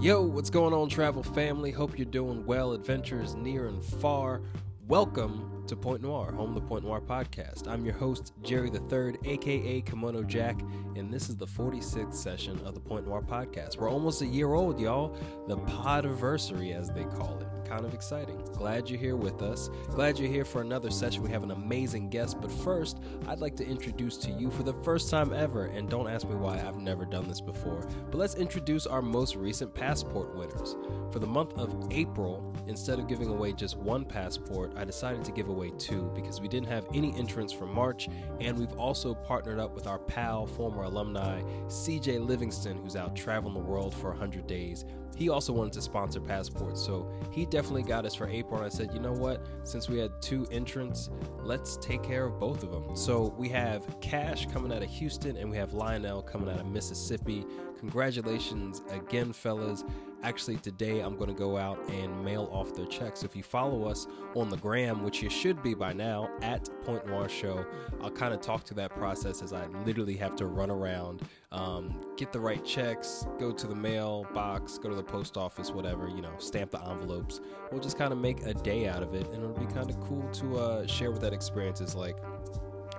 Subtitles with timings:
[0.00, 1.72] Yo, what's going on, travel family?
[1.72, 2.72] Hope you're doing well.
[2.72, 4.40] Adventures near and far.
[4.86, 7.68] Welcome to Point Noir, home of the Point Noir podcast.
[7.68, 10.58] I'm your host, Jerry the Third, aka Kimono Jack,
[10.96, 13.76] and this is the 46th session of the Point Noir podcast.
[13.76, 15.14] We're almost a year old, y'all.
[15.46, 17.46] The podiversary, as they call it.
[17.68, 18.42] Kind of exciting.
[18.54, 19.68] Glad you're here with us.
[19.90, 21.22] Glad you're here for another session.
[21.22, 24.72] We have an amazing guest, but first, I'd like to introduce to you for the
[24.82, 28.36] first time ever, and don't ask me why I've never done this before, but let's
[28.36, 30.76] introduce our most recent passport winners.
[31.12, 35.32] For the month of April, instead of giving away just one passport, I decided to
[35.32, 38.08] give away two because we didn't have any entrants for March,
[38.40, 43.54] and we've also partnered up with our pal, former alumni, CJ Livingston, who's out traveling
[43.54, 44.84] the world for 100 days.
[45.16, 48.58] He also wanted to sponsor passports, so he definitely got us for April.
[48.58, 49.44] And I said, you know what?
[49.64, 51.10] Since we had two entrants,
[51.42, 52.94] let's take care of both of them.
[52.94, 56.66] So we have Cash coming out of Houston, and we have Lionel coming out of
[56.66, 57.44] Mississippi.
[57.80, 59.82] Congratulations again, fellas.
[60.24, 63.22] Actually, today I'm going to go out and mail off their checks.
[63.22, 67.06] If you follow us on the gram, which you should be by now, at Point
[67.06, 67.64] Noir Show,
[68.02, 72.04] I'll kind of talk to that process as I literally have to run around, um,
[72.16, 76.08] get the right checks, go to the mail box, go to the post office, whatever,
[76.08, 77.40] you know, stamp the envelopes.
[77.70, 80.00] We'll just kind of make a day out of it, and it'll be kind of
[80.00, 82.16] cool to uh, share what that experience is like.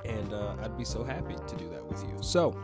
[0.06, 2.16] And uh, I'd be so happy to do that with you.
[2.22, 2.58] So,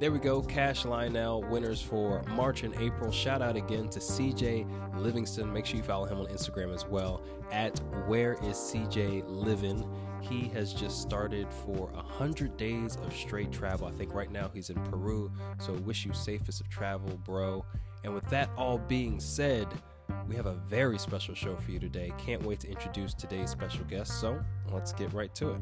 [0.00, 0.42] there we go.
[0.42, 3.12] Cash Lionel winners for March and April.
[3.12, 4.66] Shout out again to CJ
[4.98, 5.52] Livingston.
[5.52, 9.88] Make sure you follow him on Instagram as well at Where is CJ Living.
[10.20, 13.86] He has just started for hundred days of straight travel.
[13.86, 15.30] I think right now he's in Peru.
[15.58, 17.64] So wish you safest of travel, bro.
[18.02, 19.68] And with that all being said,
[20.28, 22.12] we have a very special show for you today.
[22.18, 24.20] Can't wait to introduce today's special guest.
[24.20, 24.40] So
[24.72, 25.60] let's get right to it.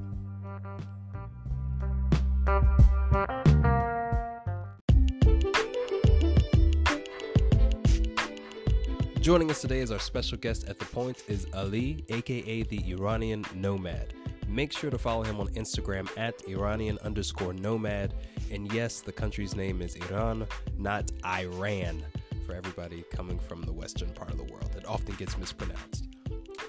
[9.23, 13.45] Joining us today as our special guest at the point is Ali, aka the Iranian
[13.55, 14.15] Nomad.
[14.49, 18.15] Make sure to follow him on Instagram at Iranian underscore nomad.
[18.51, 22.05] And yes, the country's name is Iran, not Iran,
[22.45, 24.75] for everybody coming from the western part of the world.
[24.77, 26.09] It often gets mispronounced.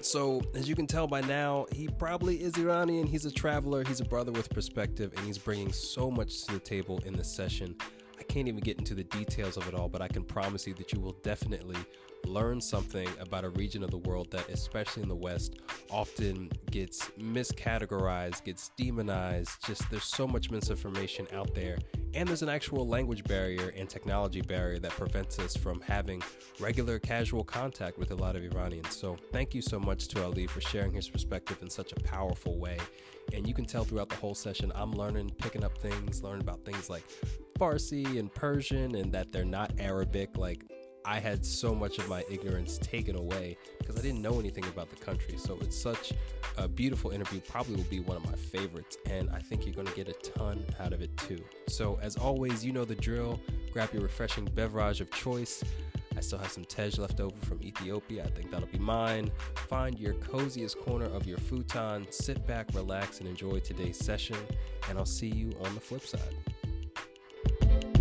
[0.00, 3.08] So, as you can tell by now, he probably is Iranian.
[3.08, 6.60] He's a traveler, he's a brother with perspective, and he's bringing so much to the
[6.60, 7.74] table in this session.
[8.34, 10.92] Can't even get into the details of it all, but I can promise you that
[10.92, 11.76] you will definitely
[12.26, 17.10] learn something about a region of the world that, especially in the West, often gets
[17.10, 19.64] miscategorized, gets demonized.
[19.64, 21.78] Just there's so much misinformation out there.
[22.14, 26.22] And there's an actual language barrier and technology barrier that prevents us from having
[26.60, 28.94] regular casual contact with a lot of Iranians.
[28.94, 32.56] So, thank you so much to Ali for sharing his perspective in such a powerful
[32.56, 32.78] way.
[33.32, 36.64] And you can tell throughout the whole session, I'm learning, picking up things, learning about
[36.64, 37.02] things like
[37.58, 40.36] Farsi and Persian, and that they're not Arabic.
[40.36, 40.62] Like,
[41.04, 44.88] I had so much of my ignorance taken away because I didn't know anything about
[44.88, 45.36] the country.
[45.36, 46.12] So it's such
[46.56, 49.86] a beautiful interview, probably will be one of my favorites, and I think you're going
[49.86, 51.42] to get a ton out of it too.
[51.68, 53.40] So, as always, you know the drill
[53.72, 55.62] grab your refreshing beverage of choice.
[56.16, 58.24] I still have some tej left over from Ethiopia.
[58.24, 59.32] I think that'll be mine.
[59.68, 64.36] Find your coziest corner of your futon, sit back, relax, and enjoy today's session.
[64.88, 67.93] And I'll see you on the flip side.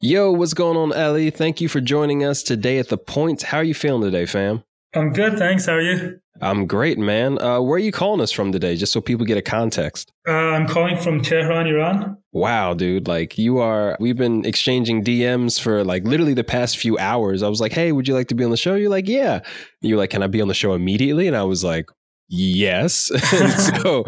[0.00, 1.28] Yo, what's going on, Ali?
[1.28, 3.42] Thank you for joining us today at the point.
[3.42, 4.62] How are you feeling today, fam?
[4.94, 5.66] I'm good, thanks.
[5.66, 6.20] How are you?
[6.40, 7.42] I'm great, man.
[7.42, 10.12] Uh, where are you calling us from today, just so people get a context?
[10.28, 12.16] Uh, I'm calling from Tehran, Iran.
[12.30, 13.08] Wow, dude.
[13.08, 17.42] Like, you are, we've been exchanging DMs for like literally the past few hours.
[17.42, 18.76] I was like, hey, would you like to be on the show?
[18.76, 19.40] You're like, yeah.
[19.80, 21.26] You're like, can I be on the show immediately?
[21.26, 21.90] And I was like,
[22.28, 23.10] yes.
[23.82, 24.04] so,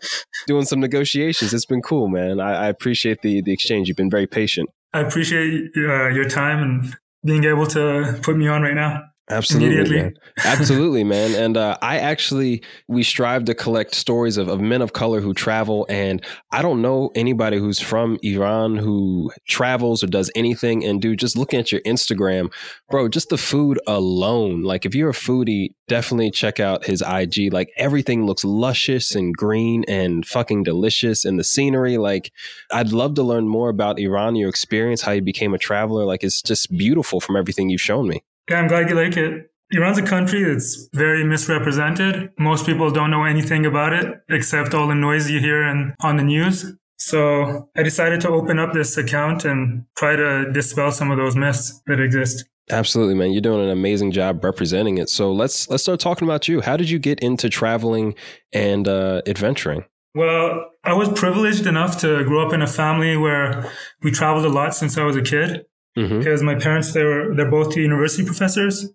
[0.47, 1.53] doing some negotiations.
[1.53, 2.41] It's been cool, man.
[2.41, 3.89] I, I, appreciate the the exchange.
[3.89, 4.69] You've been very patient.
[4.93, 9.03] I appreciate uh, your time and being able to put me on right now.
[9.31, 10.15] Absolutely, man.
[10.45, 11.35] Absolutely, man.
[11.35, 15.33] And uh, I actually, we strive to collect stories of, of men of color who
[15.33, 15.87] travel.
[15.89, 20.85] And I don't know anybody who's from Iran who travels or does anything.
[20.85, 22.53] And dude, just looking at your Instagram,
[22.91, 24.63] bro, just the food alone.
[24.63, 27.53] Like, if you're a foodie, definitely check out his IG.
[27.53, 31.25] Like, everything looks luscious and green and fucking delicious.
[31.25, 32.33] And the scenery, like,
[32.73, 36.05] I'd love to learn more about Iran, your experience, how you became a traveler.
[36.05, 38.25] Like, it's just beautiful from everything you've shown me.
[38.53, 39.51] Yeah, I'm glad you like it.
[39.71, 42.29] Iran's a country that's very misrepresented.
[42.39, 46.19] Most people don't know anything about it except all the noise you hear in, on
[46.19, 46.71] the news.
[46.99, 51.35] So I decided to open up this account and try to dispel some of those
[51.35, 52.45] myths that exist.
[52.71, 53.33] Absolutely, man.
[53.33, 55.09] You're doing an amazing job representing it.
[55.09, 56.61] So let's let's start talking about you.
[56.61, 58.15] How did you get into traveling
[58.53, 59.87] and uh, adventuring?
[60.15, 63.73] Well, I was privileged enough to grow up in a family where
[64.03, 65.65] we traveled a lot since I was a kid
[65.97, 66.19] mm-hmm.
[66.19, 68.89] because my parents they were they're both university professors.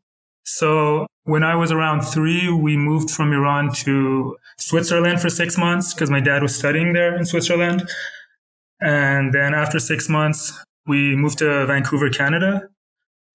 [0.44, 5.94] So when I was around three, we moved from Iran to Switzerland for six months
[5.94, 7.90] because my dad was studying there in Switzerland.
[8.80, 10.54] And then after six months,
[10.86, 12.70] we moved to Vancouver, Canada.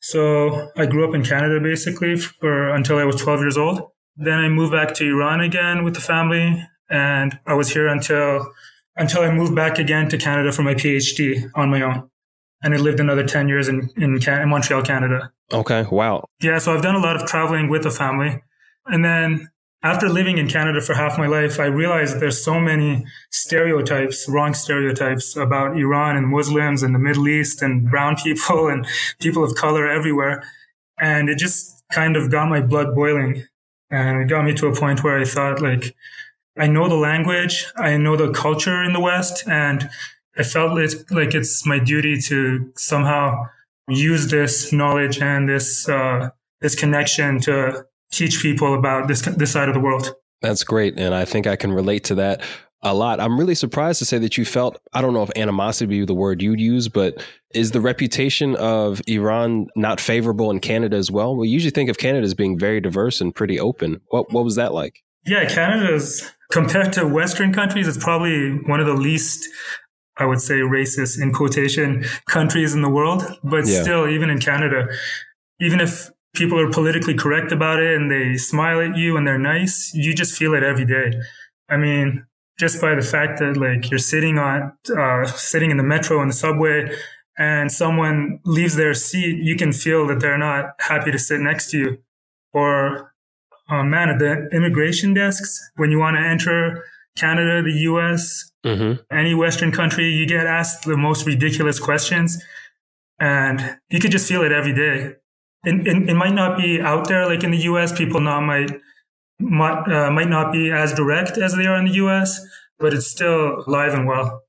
[0.00, 3.82] So I grew up in Canada basically for until I was 12 years old.
[4.16, 8.52] Then I moved back to Iran again with the family and I was here until
[8.96, 12.10] until I moved back again to Canada for my PhD on my own.
[12.62, 15.32] And I lived another 10 years in, in, in Montreal, Canada.
[15.52, 15.84] Okay.
[15.90, 16.28] Wow.
[16.40, 16.58] Yeah.
[16.58, 18.42] So I've done a lot of traveling with the family.
[18.86, 19.50] And then
[19.82, 24.54] after living in Canada for half my life, I realized there's so many stereotypes, wrong
[24.54, 28.86] stereotypes about Iran and Muslims and the Middle East and brown people and
[29.18, 30.44] people of color everywhere.
[31.00, 33.44] And it just kind of got my blood boiling.
[33.90, 35.94] And it got me to a point where I thought like,
[36.56, 39.88] I know the language, I know the culture in the West, and
[40.36, 43.46] I felt it, like it's my duty to somehow
[43.88, 46.30] use this knowledge and this uh,
[46.60, 50.14] this connection to teach people about this this side of the world.
[50.40, 52.42] That's great, and I think I can relate to that
[52.82, 53.20] a lot.
[53.20, 56.04] I'm really surprised to say that you felt I don't know if animosity would be
[56.06, 57.24] the word you'd use, but
[57.54, 61.36] is the reputation of Iran not favorable in Canada as well?
[61.36, 64.00] We usually think of Canada as being very diverse and pretty open.
[64.08, 65.02] What what was that like?
[65.24, 69.48] Yeah, Canada's compared to Western countries, it's probably one of the least,
[70.16, 73.22] I would say, racist in quotation countries in the world.
[73.42, 73.82] But yeah.
[73.82, 74.88] still, even in Canada,
[75.60, 79.38] even if people are politically correct about it and they smile at you and they're
[79.38, 81.12] nice, you just feel it every day.
[81.68, 82.26] I mean,
[82.58, 86.30] just by the fact that like you're sitting on, uh, sitting in the metro and
[86.30, 86.94] the subway
[87.38, 91.70] and someone leaves their seat, you can feel that they're not happy to sit next
[91.70, 91.98] to you.
[92.52, 93.14] Or
[93.68, 96.84] uh, man, at the immigration desks, when you want to enter
[97.16, 99.02] Canada, the US, mm-hmm.
[99.14, 102.42] any Western country, you get asked the most ridiculous questions.
[103.18, 105.14] And you could just feel it every day.
[105.64, 107.96] It, it, it might not be out there like in the US.
[107.96, 108.70] People not might
[109.38, 112.40] might, uh, might not be as direct as they are in the US,
[112.78, 114.42] but it's still alive and well.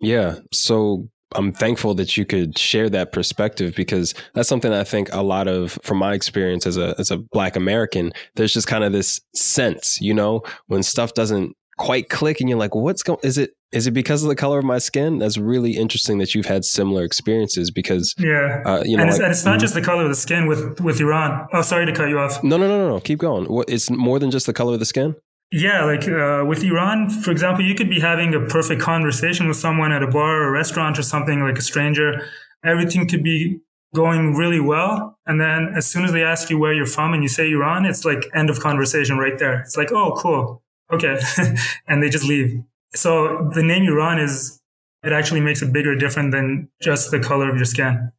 [0.00, 0.36] Yeah.
[0.52, 5.22] So I'm thankful that you could share that perspective because that's something I think a
[5.22, 8.92] lot of, from my experience as a as a Black American, there's just kind of
[8.92, 13.18] this sense, you know, when stuff doesn't quite click, and you're like, what's going?
[13.22, 15.18] Is it is it because of the color of my skin?
[15.18, 19.18] That's really interesting that you've had similar experiences because yeah, uh, you know, and it's,
[19.18, 21.48] like, and it's not just the color of the skin with with Iran.
[21.52, 22.42] Oh, sorry to cut you off.
[22.44, 23.00] No, no, no, no, no.
[23.00, 23.46] Keep going.
[23.46, 25.16] What, it's more than just the color of the skin.
[25.50, 29.56] Yeah, like uh, with Iran, for example, you could be having a perfect conversation with
[29.56, 32.28] someone at a bar or a restaurant or something like a stranger.
[32.64, 33.60] Everything could be
[33.94, 35.18] going really well.
[35.26, 37.86] And then as soon as they ask you where you're from and you say Iran,
[37.86, 39.60] it's like end of conversation right there.
[39.60, 40.62] It's like, oh, cool.
[40.92, 41.18] Okay.
[41.88, 42.62] and they just leave.
[42.94, 44.60] So the name Iran is,
[45.02, 48.12] it actually makes it bigger different than just the color of your skin.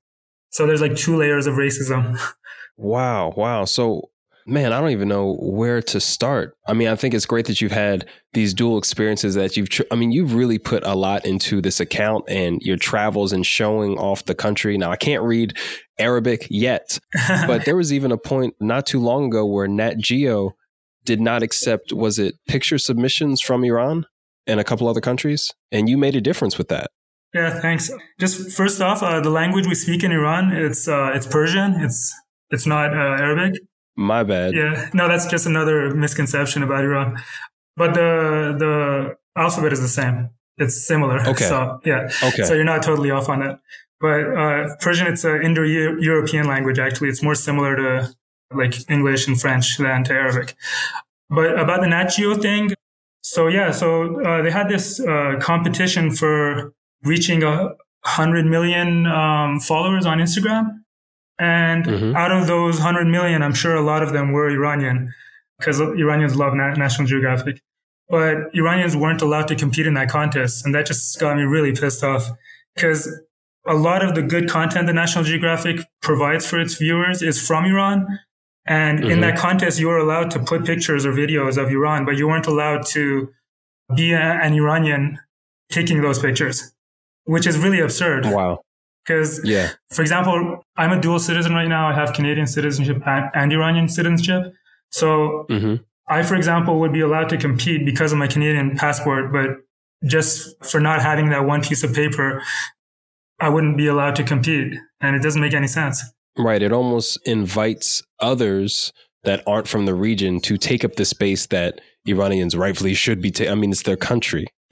[0.51, 2.19] So there's like two layers of racism.
[2.77, 3.33] Wow.
[3.35, 3.65] Wow.
[3.65, 4.09] So
[4.49, 6.57] man, I don't even know where to start.
[6.67, 9.83] I mean, I think it's great that you've had these dual experiences that you've, tr-
[9.91, 13.97] I mean, you've really put a lot into this account and your travels and showing
[13.97, 14.77] off the country.
[14.77, 15.57] Now, I can't read
[15.97, 16.99] Arabic yet,
[17.47, 20.55] but there was even a point not too long ago where Nat Geo
[21.09, 24.05] did not accept, was it picture submissions from Iran
[24.45, 25.41] and a couple other countries?
[25.71, 26.87] And you made a difference with that.
[27.33, 27.91] Yeah, thanks.
[28.19, 31.71] Just first off, uh, the language we speak in Iran, it's, uh, it's Persian.
[31.85, 31.99] It's,
[32.51, 33.61] it's not uh, Arabic.
[33.95, 34.53] My bad.
[34.53, 37.17] Yeah, no, that's just another misconception about Iran.
[37.75, 38.11] But the
[38.63, 38.73] the
[39.35, 40.29] alphabet is the same.
[40.57, 41.19] It's similar.
[41.31, 41.47] Okay.
[41.51, 42.09] So yeah.
[42.29, 42.43] Okay.
[42.47, 43.59] So you're not totally off on that.
[43.99, 46.79] But uh, Persian, it's an Indo-European language.
[46.79, 47.89] Actually, it's more similar to
[48.53, 50.55] like English and French than to Arabic.
[51.29, 52.71] But about the Nat Geo thing,
[53.21, 59.59] so yeah, so uh, they had this uh, competition for reaching a hundred million um,
[59.59, 60.79] followers on Instagram,
[61.39, 62.15] and mm-hmm.
[62.15, 65.13] out of those 100 million, I'm sure a lot of them were Iranian
[65.57, 67.61] because Iranians love Na- National Geographic.
[68.09, 70.65] But Iranians weren't allowed to compete in that contest.
[70.65, 72.29] And that just got me really pissed off
[72.75, 73.09] because
[73.65, 77.65] a lot of the good content that National Geographic provides for its viewers is from
[77.65, 78.19] Iran.
[78.69, 79.09] And mm-hmm.
[79.09, 82.27] in that contest, you were allowed to put pictures or videos of Iran, but you
[82.27, 83.29] weren't allowed to
[83.95, 85.17] be a, an Iranian
[85.71, 86.71] taking those pictures,
[87.25, 88.25] which is really absurd.
[88.27, 88.61] Wow.
[89.03, 89.71] Because, yeah.
[89.91, 91.89] for example, I'm a dual citizen right now.
[91.89, 94.53] I have Canadian citizenship and, and Iranian citizenship.
[94.91, 95.75] So mm-hmm.
[96.07, 99.49] I, for example, would be allowed to compete because of my Canadian passport, but
[100.05, 102.43] just for not having that one piece of paper,
[103.39, 104.77] I wouldn't be allowed to compete.
[105.01, 106.03] And it doesn't make any sense.
[106.39, 106.61] Right.
[106.61, 108.93] It almost invites others
[109.23, 113.29] that aren't from the region to take up the space that Iranians rightfully should be.
[113.29, 114.47] Ta- I mean, it's their country.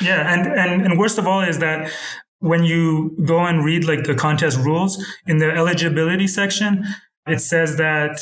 [0.00, 1.90] yeah, and, and and worst of all is that
[2.38, 6.84] when you go and read like the contest rules in the eligibility section,
[7.26, 8.20] it says that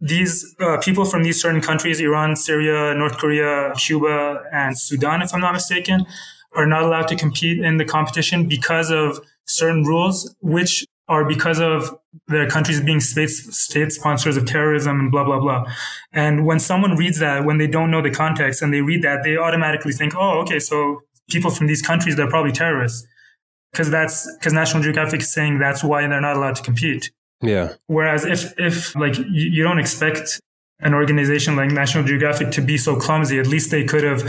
[0.00, 5.34] these uh, people from these certain countries, Iran, Syria, North Korea, Cuba, and Sudan, if
[5.34, 6.06] I'm not mistaken,
[6.54, 11.58] are not allowed to compete in the competition because of certain rules, which are because
[11.58, 15.64] of their countries being state, state sponsors of terrorism and blah, blah, blah.
[16.12, 19.22] And when someone reads that, when they don't know the context and they read that,
[19.24, 23.06] they automatically think, oh, okay, so people from these countries, they're probably terrorists.
[23.74, 27.10] Cause that's, cause National Geographic is saying that's why they're not allowed to compete.
[27.40, 27.74] Yeah.
[27.86, 30.40] Whereas if, if like you, you don't expect
[30.80, 34.22] an organization like National Geographic to be so clumsy, at least they could have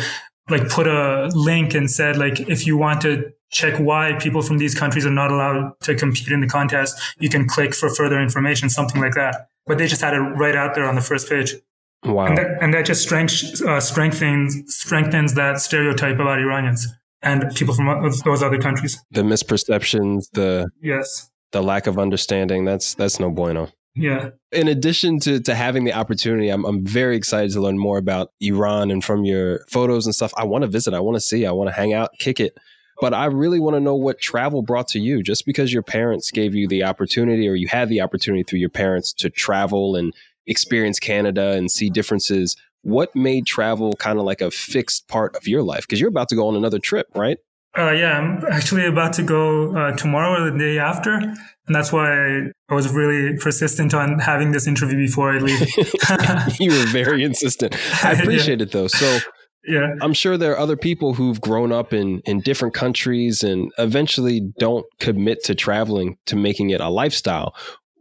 [0.49, 4.57] like put a link and said like if you want to check why people from
[4.57, 8.21] these countries are not allowed to compete in the contest, you can click for further
[8.21, 9.47] information, something like that.
[9.65, 11.55] But they just had it right out there on the first page.
[12.03, 12.27] Wow.
[12.27, 16.87] And that, and that just strength, uh, strengthens strengthens that stereotype about Iranians
[17.21, 17.87] and people from
[18.23, 18.97] those other countries.
[19.11, 22.63] The misperceptions, the yes, the lack of understanding.
[22.65, 23.69] That's that's no bueno.
[23.95, 24.29] Yeah.
[24.51, 28.31] In addition to, to having the opportunity, I'm, I'm very excited to learn more about
[28.39, 30.33] Iran and from your photos and stuff.
[30.37, 30.93] I want to visit.
[30.93, 31.45] I want to see.
[31.45, 32.57] I want to hang out, kick it.
[33.01, 35.23] But I really want to know what travel brought to you.
[35.23, 38.69] Just because your parents gave you the opportunity or you had the opportunity through your
[38.69, 40.13] parents to travel and
[40.47, 45.47] experience Canada and see differences, what made travel kind of like a fixed part of
[45.47, 45.81] your life?
[45.81, 47.37] Because you're about to go on another trip, right?
[47.77, 51.13] Uh, yeah, I'm actually about to go uh, tomorrow or the day after.
[51.13, 55.59] And that's why I was really persistent on having this interview before I leave.
[56.59, 57.75] you were very insistent.
[58.03, 58.63] I appreciate yeah.
[58.63, 58.87] it though.
[58.87, 59.19] So,
[59.65, 59.93] yeah.
[60.01, 64.51] I'm sure there are other people who've grown up in, in different countries and eventually
[64.57, 67.53] don't commit to traveling to making it a lifestyle.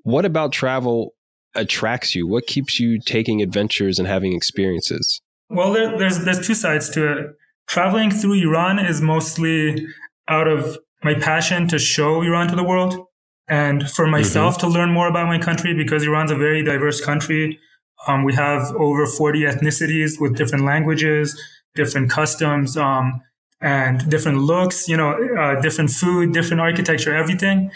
[0.03, 1.13] What about travel
[1.55, 2.27] attracts you?
[2.27, 5.21] What keeps you taking adventures and having experiences?
[5.51, 7.27] Well, there, there's there's two sides to it.
[7.69, 9.87] Traveling through Iran is mostly
[10.27, 13.07] out of my passion to show Iran to the world
[13.49, 14.67] and for myself mm-hmm.
[14.67, 17.59] to learn more about my country because Iran's a very diverse country.
[18.07, 21.39] Um, we have over 40 ethnicities with different languages,
[21.75, 23.21] different customs, um,
[23.61, 27.71] and different looks, you know, uh, different food, different architecture, everything.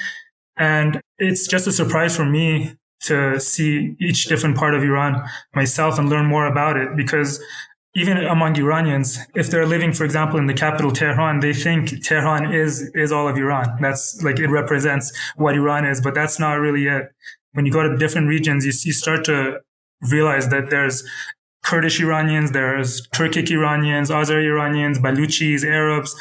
[0.56, 5.22] And it's just a surprise for me to see each different part of Iran
[5.54, 7.42] myself and learn more about it because
[7.94, 12.54] even among Iranians, if they're living, for example, in the capital Tehran, they think Tehran
[12.54, 13.76] is, is all of Iran.
[13.80, 17.12] That's like it represents what Iran is, but that's not really it.
[17.52, 19.60] When you go to the different regions, you, you start to
[20.10, 21.04] realize that there's
[21.62, 26.16] Kurdish Iranians, there's Turkic Iranians, Azeri Iranians, Baluchis, Arabs,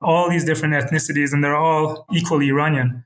[0.00, 3.04] all these different ethnicities, and they're all equally Iranian.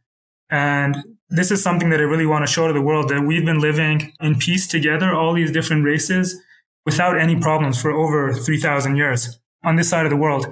[0.51, 0.97] And
[1.29, 3.59] this is something that I really want to show to the world that we've been
[3.59, 6.41] living in peace together, all these different races,
[6.85, 10.47] without any problems for over 3,000 years on this side of the world.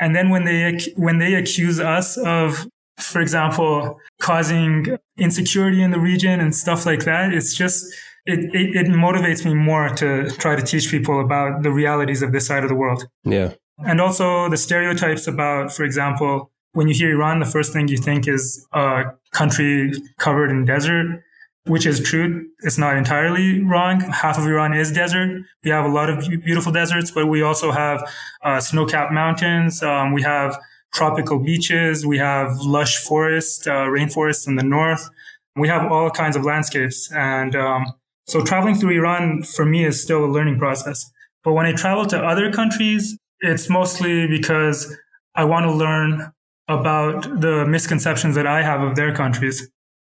[0.00, 2.66] And then when they, when they accuse us of,
[2.98, 7.84] for example, causing insecurity in the region and stuff like that, it's just,
[8.26, 12.32] it, it, it, motivates me more to try to teach people about the realities of
[12.32, 13.06] this side of the world.
[13.24, 13.54] Yeah.
[13.84, 17.96] And also the stereotypes about, for example, when you hear Iran, the first thing you
[17.96, 21.22] think is a country covered in desert,
[21.66, 22.46] which is true.
[22.60, 24.00] It's not entirely wrong.
[24.00, 25.42] Half of Iran is desert.
[25.62, 28.02] We have a lot of beautiful deserts, but we also have
[28.42, 29.82] uh, snow-capped mountains.
[29.82, 30.58] Um, we have
[30.92, 32.04] tropical beaches.
[32.04, 35.08] We have lush forests, uh, rainforests in the north.
[35.56, 37.10] We have all kinds of landscapes.
[37.12, 37.86] And um,
[38.26, 41.10] so traveling through Iran for me is still a learning process.
[41.44, 44.96] But when I travel to other countries, it's mostly because
[45.34, 46.32] I want to learn
[46.68, 49.68] about the misconceptions that I have of their countries.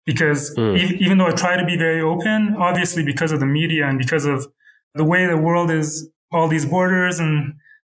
[0.04, 0.76] Because mm.
[0.76, 3.98] e- even though I try to be very open, obviously because of the media and
[3.98, 4.46] because of
[4.94, 7.54] the way the world is, all these borders and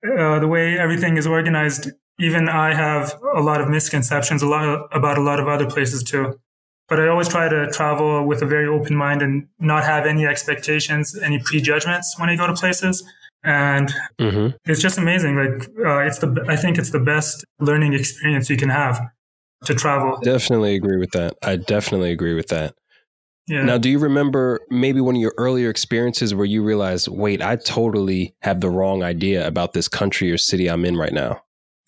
[0.06, 4.64] uh, the way everything is organized, even I have a lot of misconceptions a lot
[4.64, 6.38] of, about a lot of other places too.
[6.88, 10.26] But I always try to travel with a very open mind and not have any
[10.26, 13.02] expectations, any prejudgments when I go to places.
[13.42, 14.56] And mm-hmm.
[14.66, 15.36] it's just amazing.
[15.36, 19.00] Like, uh, it's the, I think it's the best learning experience you can have
[19.66, 20.18] to travel.
[20.22, 21.36] Definitely agree with that.
[21.42, 22.74] I definitely agree with that.
[23.46, 23.64] Yeah.
[23.64, 27.56] Now, do you remember maybe one of your earlier experiences where you realized, wait, I
[27.56, 31.42] totally have the wrong idea about this country or city I'm in right now?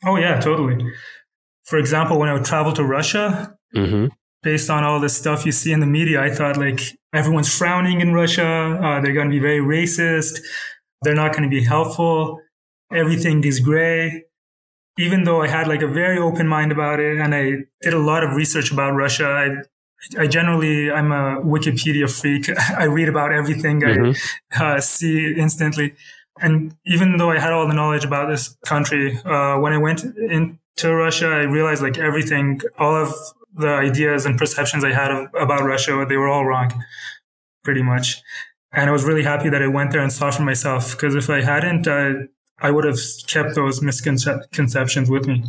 [0.04, 0.92] Oh, yeah, totally.
[1.64, 4.08] For example, when I would travel to Russia, mm-hmm
[4.46, 6.80] based on all the stuff you see in the media, I thought like
[7.12, 8.46] everyone's frowning in Russia.
[8.80, 10.38] Uh, they're going to be very racist.
[11.02, 12.40] They're not going to be helpful.
[12.92, 14.22] Everything is gray.
[14.98, 17.98] Even though I had like a very open mind about it and I did a
[17.98, 19.62] lot of research about Russia, I
[20.18, 22.48] I generally, I'm a Wikipedia freak.
[22.78, 24.62] I read about everything mm-hmm.
[24.62, 25.94] I uh, see instantly.
[26.40, 30.04] And even though I had all the knowledge about this country, uh, when I went
[30.04, 33.14] into Russia, I realized like everything, all of
[33.54, 36.84] the ideas and perceptions I had of, about Russia, they were all wrong,
[37.64, 38.22] pretty much.
[38.72, 41.30] And I was really happy that I went there and saw for myself because if
[41.30, 42.26] I hadn't, I,
[42.58, 45.44] I would have kept those misconceptions with me.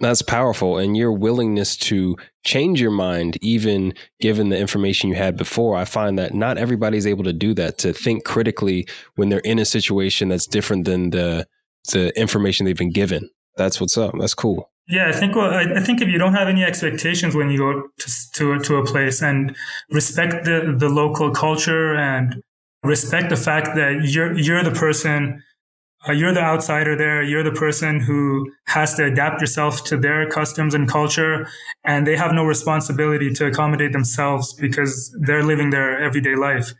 [0.00, 0.78] That's powerful.
[0.78, 5.84] And your willingness to change your mind, even given the information you had before, I
[5.84, 9.64] find that not everybody's able to do that, to think critically when they're in a
[9.64, 11.46] situation that's different than the,
[11.92, 13.30] the information they've been given.
[13.56, 14.14] That's what's up.
[14.18, 14.72] That's cool.
[14.88, 17.58] Yeah, I think well, I, I, think if you don't have any expectations when you
[17.58, 19.56] go to, to to a place and
[19.90, 22.42] respect the the local culture and
[22.82, 25.42] respect the fact that you're you're the person
[26.08, 27.22] uh, you're the outsider there.
[27.22, 31.48] You're the person who has to adapt yourself to their customs and culture,
[31.84, 36.72] and they have no responsibility to accommodate themselves because they're living their everyday life.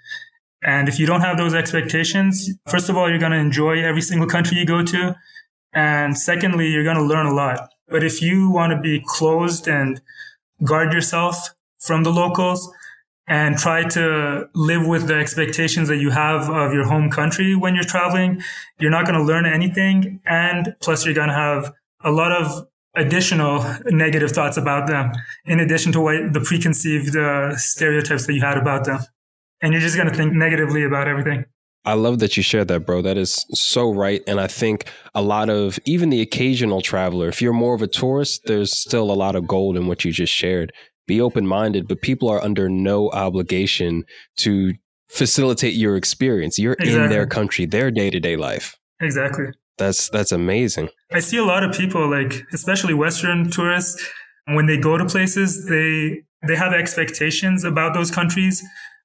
[0.65, 4.03] And if you don't have those expectations, first of all, you're going to enjoy every
[4.03, 5.17] single country you go to.
[5.73, 7.69] And secondly, you're going to learn a lot.
[7.89, 10.01] But if you want to be closed and
[10.65, 12.71] guard yourself from the locals,
[13.33, 17.75] and try to live with the expectations that you have of your home country when
[17.75, 18.43] you're traveling.
[18.79, 20.21] You're not going to learn anything.
[20.27, 21.73] And plus you're going to have
[22.05, 25.13] a lot of additional negative thoughts about them
[25.47, 29.01] in addition to what the preconceived uh, stereotypes that you had about them.
[29.63, 31.47] And you're just going to think negatively about everything.
[31.87, 33.01] I love that you shared that, bro.
[33.01, 34.23] That is so right.
[34.27, 34.85] And I think
[35.15, 39.11] a lot of even the occasional traveler, if you're more of a tourist, there's still
[39.11, 40.71] a lot of gold in what you just shared
[41.07, 44.05] be open minded, but people are under no obligation
[44.37, 44.75] to
[45.09, 46.59] facilitate your experience.
[46.59, 47.05] You're exactly.
[47.05, 48.77] in their country, their day to day life.
[49.01, 49.47] Exactly.
[49.79, 50.89] That's that's amazing.
[51.13, 54.07] I see a lot of people like especially western tourists
[54.47, 58.63] when they go to places they they have expectations about those countries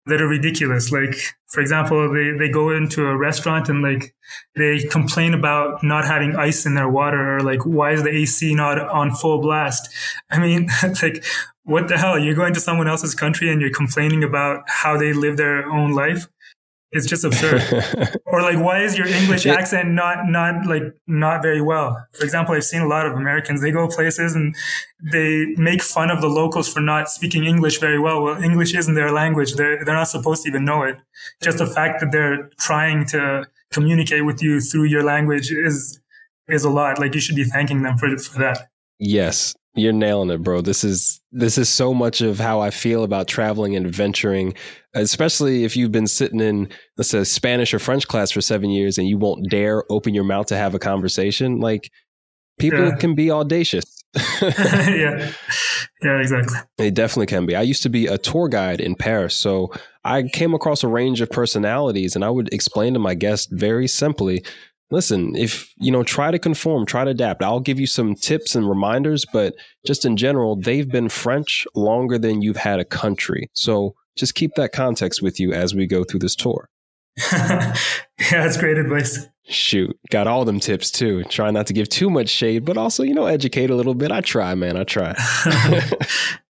[0.08, 0.92] that are ridiculous.
[0.92, 1.16] Like,
[1.48, 4.16] for example, they, they go into a restaurant and like
[4.56, 8.56] they complain about not having ice in their water or like, why is the AC
[8.56, 9.90] not on full blast?
[10.30, 10.70] I mean,
[11.04, 11.24] like,
[11.68, 12.18] what the hell?
[12.18, 15.92] You're going to someone else's country and you're complaining about how they live their own
[15.92, 16.30] life.
[16.94, 17.62] It's just absurd.
[18.26, 22.08] or like, why is your English accent not, not like, not very well?
[22.14, 24.56] For example, I've seen a lot of Americans, they go places and
[25.12, 28.24] they make fun of the locals for not speaking English very well.
[28.24, 29.56] Well, English isn't their language.
[29.56, 31.02] They're, they're not supposed to even know it.
[31.44, 36.00] Just the fact that they're trying to communicate with you through your language is,
[36.48, 36.98] is a lot.
[36.98, 38.70] Like you should be thanking them for, for that.
[39.00, 40.62] Yes, you're nailing it, bro.
[40.62, 44.54] This is this is so much of how I feel about traveling and adventuring,
[44.94, 48.98] especially if you've been sitting in let's say Spanish or French class for 7 years
[48.98, 51.60] and you won't dare open your mouth to have a conversation.
[51.60, 51.92] Like
[52.60, 52.96] people yeah.
[52.96, 54.04] can be audacious.
[54.42, 55.32] yeah.
[56.04, 56.58] Yeah, exactly.
[56.78, 57.56] They definitely can be.
[57.56, 59.72] I used to be a tour guide in Paris, so
[60.04, 63.88] I came across a range of personalities and I would explain to my guests very
[63.88, 64.44] simply
[64.92, 67.44] listen, if you know, try to conform, try to adapt.
[67.44, 69.54] I'll give you some tips and reminders, but
[69.86, 73.50] just in general, they've been French longer than you've had a country.
[73.54, 76.70] So just keep that context with you as we go through this tour.
[77.32, 77.74] yeah,
[78.18, 79.28] that's great advice.
[79.50, 81.24] Shoot, got all them tips too.
[81.26, 84.12] Try not to give too much shade, but also, you know, educate a little bit.
[84.12, 84.78] I try, man.
[84.78, 85.16] I try.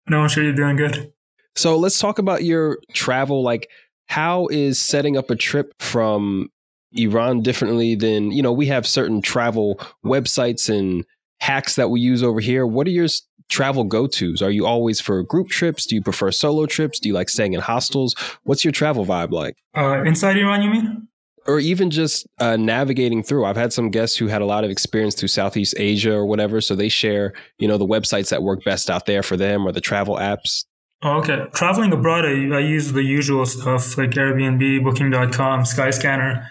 [0.09, 1.11] no, I'm sure you're doing good.
[1.55, 3.43] So let's talk about your travel.
[3.43, 3.69] Like,
[4.07, 6.49] how is setting up a trip from
[6.95, 11.05] Iran differently than, you know, we have certain travel websites and
[11.39, 12.65] hacks that we use over here.
[12.65, 13.07] What are your
[13.49, 14.41] travel go tos?
[14.41, 15.85] Are you always for group trips?
[15.85, 16.99] Do you prefer solo trips?
[16.99, 18.15] Do you like staying in hostels?
[18.43, 19.57] What's your travel vibe like?
[19.75, 21.07] Uh, inside Iran, you mean?
[21.47, 23.45] Or even just uh, navigating through.
[23.45, 26.59] I've had some guests who had a lot of experience through Southeast Asia or whatever,
[26.59, 29.71] so they share, you know, the websites that work best out there for them or
[29.71, 30.65] the travel apps.
[31.03, 31.45] Oh, okay.
[31.53, 36.49] Traveling abroad, I, I use the usual stuff like Airbnb, Booking.com, Skyscanner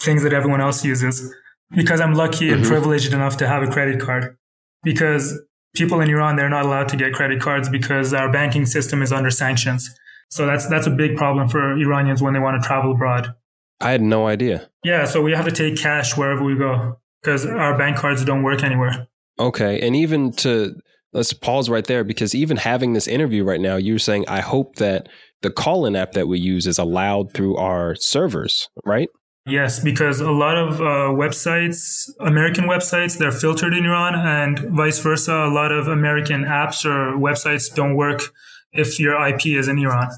[0.00, 1.34] things that everyone else uses
[1.74, 2.58] because I'm lucky mm-hmm.
[2.58, 4.36] and privileged enough to have a credit card.
[4.82, 5.40] Because
[5.74, 9.12] people in Iran, they're not allowed to get credit cards because our banking system is
[9.12, 9.88] under sanctions.
[10.30, 13.34] So that's that's a big problem for Iranians when they want to travel abroad.
[13.80, 14.68] I had no idea.
[14.82, 18.42] Yeah, so we have to take cash wherever we go because our bank cards don't
[18.42, 19.08] work anywhere.
[19.38, 20.74] Okay, and even to
[21.12, 24.76] let's pause right there because even having this interview right now, you're saying I hope
[24.76, 25.08] that
[25.42, 29.08] the call-in app that we use is allowed through our servers, right?
[29.46, 34.98] Yes, because a lot of uh, websites, American websites, they're filtered in Iran, and vice
[35.00, 35.32] versa.
[35.32, 38.22] A lot of American apps or websites don't work
[38.72, 40.08] if your IP is in Iran.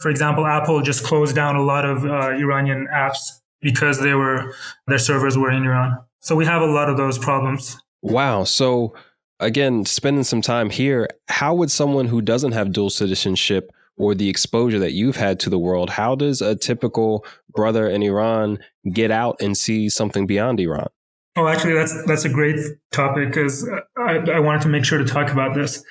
[0.00, 3.18] For example, Apple just closed down a lot of uh, Iranian apps
[3.60, 4.54] because they were
[4.88, 5.98] their servers were in Iran.
[6.20, 7.76] So we have a lot of those problems.
[8.02, 8.44] Wow.
[8.44, 8.94] So
[9.40, 14.28] again, spending some time here, how would someone who doesn't have dual citizenship or the
[14.28, 18.58] exposure that you've had to the world, how does a typical brother in Iran
[18.92, 20.88] get out and see something beyond Iran?
[21.36, 22.58] Oh, actually, that's that's a great
[22.90, 25.84] topic because I, I wanted to make sure to talk about this.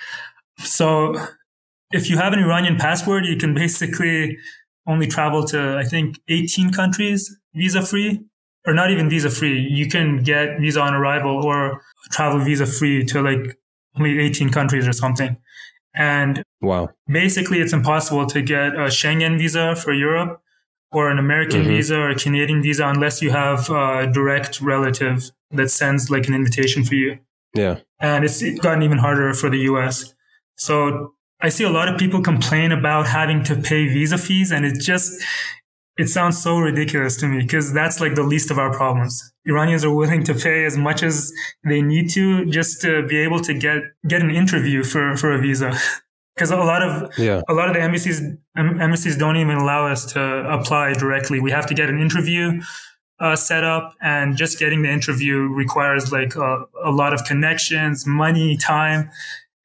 [0.60, 1.16] So,
[1.92, 4.38] if you have an Iranian passport, you can basically
[4.88, 8.26] only travel to I think 18 countries visa free,
[8.66, 9.60] or not even visa free.
[9.60, 13.58] You can get visa on arrival or travel visa free to like
[13.98, 15.38] only 18 countries or something.
[15.96, 20.42] And wow, basically, it's impossible to get a Schengen visa for Europe
[20.92, 21.70] or an American mm-hmm.
[21.70, 26.34] visa or a Canadian visa unless you have a direct relative that sends like an
[26.34, 27.20] invitation for you.
[27.54, 27.80] Yeah.
[28.00, 30.14] And it's gotten even harder for the US.
[30.56, 34.66] So I see a lot of people complain about having to pay visa fees and
[34.66, 35.22] it just,
[35.98, 39.34] it sounds so ridiculous to me because that's like the least of our problems.
[39.46, 41.32] Iranians are willing to pay as much as
[41.64, 45.42] they need to just to be able to get, get an interview for, for a
[45.42, 45.78] visa.
[46.38, 47.42] because a lot of yeah.
[47.50, 48.22] a lot of the embassies
[48.56, 51.40] embassies don't even allow us to apply directly.
[51.40, 52.62] We have to get an interview
[53.20, 58.06] uh, set up, and just getting the interview requires like a, a lot of connections,
[58.06, 59.10] money, time,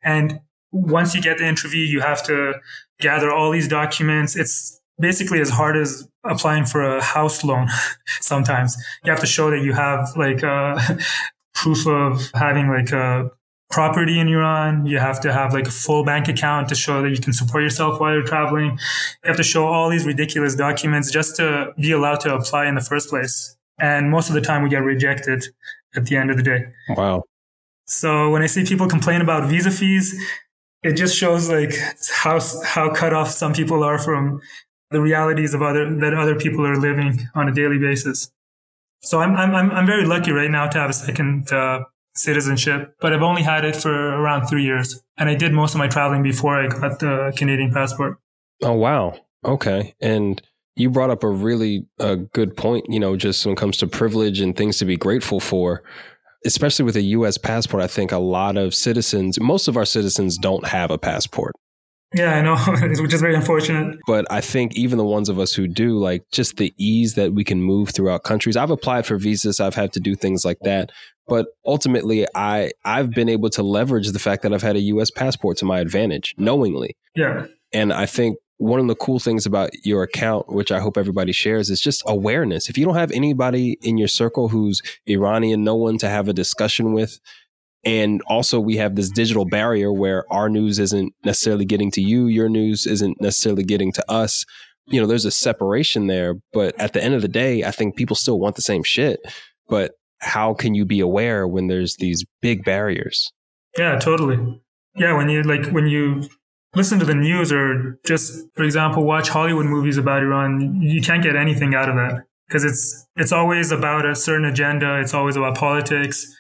[0.03, 0.41] and
[0.73, 2.55] once you get the interview, you have to
[2.99, 4.35] gather all these documents.
[4.35, 7.69] It's basically as hard as applying for a house loan.
[8.21, 10.81] Sometimes you have to show that you have like uh,
[11.55, 13.31] proof of having like a
[13.73, 14.87] property in Iran.
[14.87, 17.63] You have to have like a full bank account to show that you can support
[17.65, 18.79] yourself while you're traveling.
[19.25, 22.75] You have to show all these ridiculous documents just to be allowed to apply in
[22.75, 23.57] the first place.
[23.81, 25.45] And most of the time we get rejected
[25.97, 26.67] at the end of the day.
[26.91, 27.25] Wow.
[27.87, 30.15] So when I see people complain about visa fees,
[30.83, 31.75] it just shows like
[32.15, 34.41] how, how cut off some people are from
[34.91, 38.31] the realities of other, that other people are living on a daily basis.
[39.01, 43.13] So I'm, I'm, I'm very lucky right now to have a second, uh, citizenship, but
[43.13, 45.01] I've only had it for around three years.
[45.17, 48.19] And I did most of my traveling before I got the Canadian passport.
[48.63, 49.15] Oh, wow.
[49.45, 49.95] Okay.
[50.01, 50.41] And
[50.77, 53.87] you brought up a really uh, good point, you know, just when it comes to
[53.87, 55.83] privilege and things to be grateful for.
[56.45, 60.37] Especially with a US passport, I think a lot of citizens, most of our citizens
[60.39, 61.55] don't have a passport.
[62.15, 62.57] Yeah, I know,
[63.03, 63.99] which is very unfortunate.
[64.07, 67.33] But I think even the ones of us who do, like just the ease that
[67.33, 68.57] we can move throughout countries.
[68.57, 70.91] I've applied for visas, I've had to do things like that.
[71.29, 75.11] But ultimately, I I've been able to leverage the fact that I've had a U.S.
[75.11, 76.97] passport to my advantage, knowingly.
[77.15, 77.47] Yeah.
[77.73, 81.33] And I think one of the cool things about your account, which I hope everybody
[81.33, 82.69] shares, is just awareness.
[82.69, 86.33] If you don't have anybody in your circle who's Iranian, no one to have a
[86.33, 87.19] discussion with,
[87.85, 92.27] and also, we have this digital barrier where our news isn't necessarily getting to you,
[92.27, 94.45] your news isn't necessarily getting to us.
[94.87, 96.35] You know, there's a separation there.
[96.53, 99.21] But at the end of the day, I think people still want the same shit.
[99.69, 103.33] But how can you be aware when there's these big barriers?
[103.77, 104.61] Yeah, totally.
[104.95, 106.29] Yeah, when you like, when you
[106.77, 111.23] listen to the news or just, for example, watch Hollywood movies about Iran, you can't
[111.23, 115.01] get anything out of that because it's, it's always about a certain agenda.
[115.01, 116.33] It's always about politics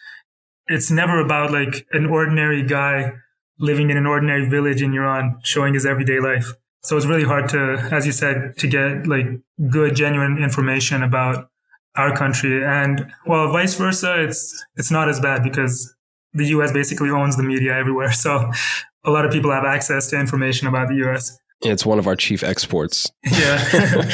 [0.72, 3.12] it's never about like an ordinary guy
[3.58, 6.52] living in an ordinary village in Iran showing his everyday life.
[6.82, 9.26] So it's really hard to, as you said, to get like
[9.70, 11.48] good, genuine information about
[11.94, 12.64] our country.
[12.64, 15.94] And well, vice versa, it's, it's not as bad because
[16.32, 18.12] the US basically owns the media everywhere.
[18.24, 18.50] So
[19.04, 21.38] a lot of people have access to information about the US.
[21.60, 23.10] It's one of our chief exports.
[23.24, 24.10] Yeah.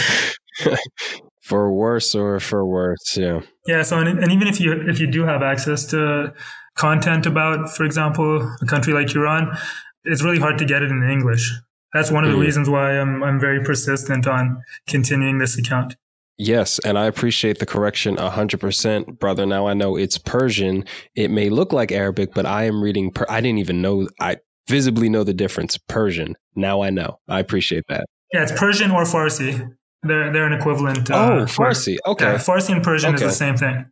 [1.49, 5.07] for worse or for worse yeah yeah so and, and even if you if you
[5.07, 6.33] do have access to
[6.75, 9.57] content about for example a country like iran
[10.05, 11.51] it's really hard to get it in english
[11.95, 12.43] that's one of the mm.
[12.43, 15.97] reasons why I'm, I'm very persistent on continuing this account
[16.41, 19.45] Yes, and I appreciate the correction 100%, brother.
[19.45, 20.85] Now I know it's Persian.
[21.17, 24.37] It may look like Arabic, but I am reading per- I didn't even know I
[24.69, 25.77] visibly know the difference.
[25.77, 26.37] Persian.
[26.55, 27.19] Now I know.
[27.27, 28.07] I appreciate that.
[28.33, 29.75] Yeah, it's Persian or Farsi.
[30.03, 31.11] They're they're an equivalent.
[31.11, 31.97] Uh, oh, Farsi.
[32.07, 32.25] Okay.
[32.25, 33.25] Yeah, Farsi and Persian okay.
[33.25, 33.87] is the same thing.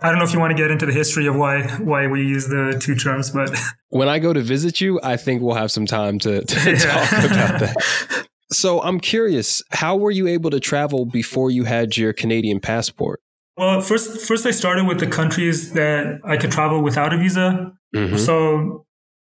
[0.00, 2.26] I don't know if you want to get into the history of why why we
[2.26, 3.56] use the two terms, but
[3.90, 6.76] when I go to visit you, I think we'll have some time to, to yeah.
[6.76, 8.26] talk about that.
[8.52, 13.20] So I'm curious, how were you able to travel before you had your Canadian passport?
[13.56, 17.72] Well, first first I started with the countries that I could travel without a visa.
[17.94, 18.16] Mm-hmm.
[18.16, 18.84] So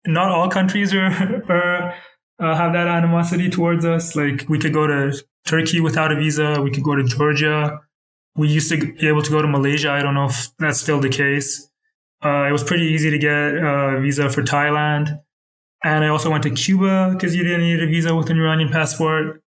[0.05, 1.07] not all countries are,
[1.49, 1.95] are
[2.39, 4.15] uh, have that animosity towards us.
[4.15, 5.13] Like we could go to
[5.45, 6.61] Turkey without a visa.
[6.61, 7.81] We could go to Georgia.
[8.35, 9.91] We used to be able to go to Malaysia.
[9.91, 11.69] I don't know if that's still the case.
[12.23, 15.19] Uh, it was pretty easy to get a visa for Thailand.
[15.83, 18.69] And I also went to Cuba because you didn't need a visa with an Iranian
[18.69, 19.41] passport.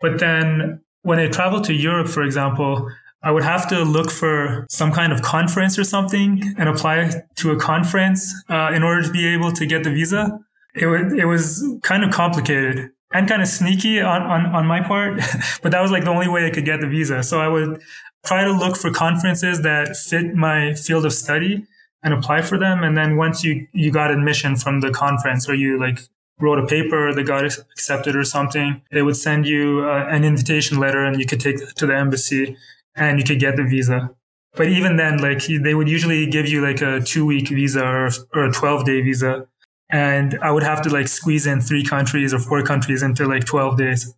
[0.00, 2.88] But then when I traveled to Europe, for example,
[3.24, 7.50] I would have to look for some kind of conference or something and apply to
[7.50, 10.38] a conference uh, in order to be able to get the visa.
[10.74, 14.80] It, w- it was kind of complicated and kind of sneaky on, on, on my
[14.82, 15.20] part,
[15.62, 17.22] but that was like the only way I could get the visa.
[17.22, 17.82] So I would
[18.24, 21.66] try to look for conferences that fit my field of study
[22.02, 22.82] and apply for them.
[22.82, 26.00] And then once you, you got admission from the conference or you like
[26.40, 30.78] wrote a paper that got accepted or something, they would send you uh, an invitation
[30.78, 32.56] letter and you could take to the embassy
[32.94, 34.10] and you could get the visa.
[34.54, 38.10] But even then, like they would usually give you like a two week visa or,
[38.34, 39.46] or a 12 day visa.
[39.92, 43.44] And I would have to like squeeze in three countries or four countries into like
[43.44, 44.14] 12 days,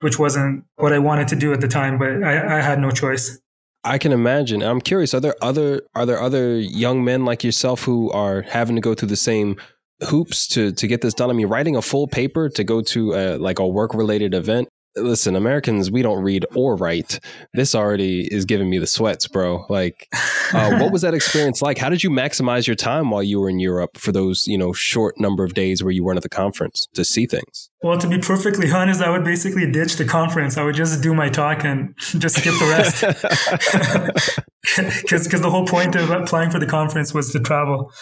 [0.00, 2.90] which wasn't what I wanted to do at the time, but I, I had no
[2.90, 3.38] choice.
[3.82, 4.62] I can imagine.
[4.62, 5.14] I'm curious.
[5.14, 8.94] Are there other are there other young men like yourself who are having to go
[8.94, 9.56] through the same
[10.08, 11.30] hoops to to get this done?
[11.30, 14.68] I mean, writing a full paper to go to a, like a work related event
[14.96, 17.20] listen, Americans, we don't read or write.
[17.52, 19.66] This already is giving me the sweats, bro.
[19.68, 20.08] Like,
[20.52, 21.78] uh, what was that experience like?
[21.78, 24.72] How did you maximize your time while you were in Europe for those, you know,
[24.72, 27.70] short number of days where you weren't at the conference to see things?
[27.82, 30.56] Well, to be perfectly honest, I would basically ditch the conference.
[30.56, 34.40] I would just do my talk and just skip the rest.
[34.76, 37.92] Because the whole point of applying for the conference was to travel.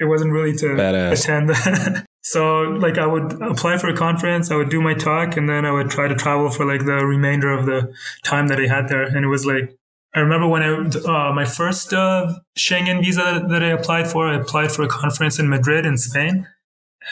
[0.00, 1.24] It wasn't really to Badass.
[1.24, 2.06] attend.
[2.22, 5.64] So like I would apply for a conference, I would do my talk, and then
[5.64, 8.88] I would try to travel for like the remainder of the time that I had
[8.88, 9.04] there.
[9.04, 9.74] And it was like
[10.14, 14.36] I remember when I uh, my first uh, Schengen visa that I applied for, I
[14.36, 16.46] applied for a conference in Madrid in Spain,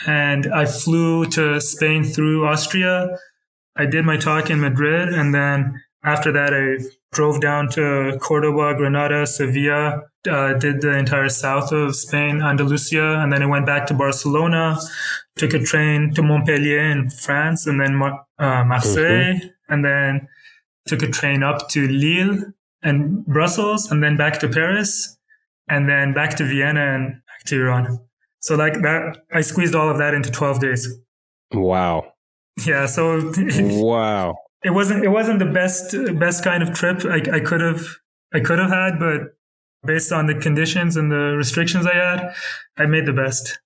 [0.05, 3.17] and I flew to Spain through Austria.
[3.75, 8.75] I did my talk in Madrid, and then after that, I drove down to Cordoba,
[8.75, 13.87] Granada, Sevilla, uh, did the entire south of Spain, Andalusia, and then I went back
[13.87, 14.77] to Barcelona,
[15.37, 19.73] took a train to Montpellier in France, and then uh, Marseille, mm-hmm.
[19.73, 20.27] and then
[20.87, 25.17] took a train up to Lille and Brussels, and then back to Paris,
[25.67, 27.99] and then back to Vienna and back to Iran.
[28.39, 30.99] So like that, I squeezed all of that into 12 days.
[31.53, 32.13] Wow.
[32.65, 32.85] Yeah.
[32.85, 37.61] So wow it wasn't it wasn't the best best kind of trip I, I could
[37.61, 37.85] have
[38.33, 39.35] I could have had, but
[39.85, 42.33] based on the conditions and the restrictions I had,
[42.77, 43.59] I made the best.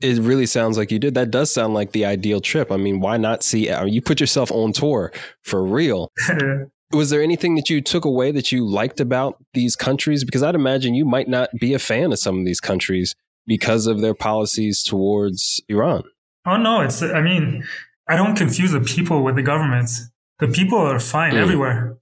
[0.00, 1.14] It really sounds like you did.
[1.14, 2.70] That does sound like the ideal trip.
[2.70, 3.70] I mean, why not see?
[3.70, 6.10] I mean, you put yourself on tour for real.
[6.92, 10.24] Was there anything that you took away that you liked about these countries?
[10.24, 13.14] Because I'd imagine you might not be a fan of some of these countries
[13.46, 16.04] because of their policies towards Iran.
[16.46, 17.02] Oh no, it's.
[17.02, 17.64] I mean,
[18.06, 21.38] I don't confuse the people with the governments the people are fine mm.
[21.38, 21.96] everywhere.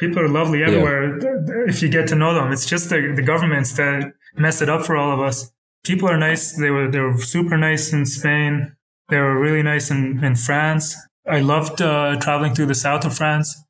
[0.00, 1.68] People are lovely everywhere yeah.
[1.68, 2.50] if you get to know them.
[2.52, 5.52] It's just the, the governments that mess it up for all of us.
[5.84, 6.56] People are nice.
[6.56, 8.74] They were they were super nice in Spain.
[9.10, 10.96] They were really nice in, in France.
[11.28, 13.62] I loved uh, traveling through the south of France.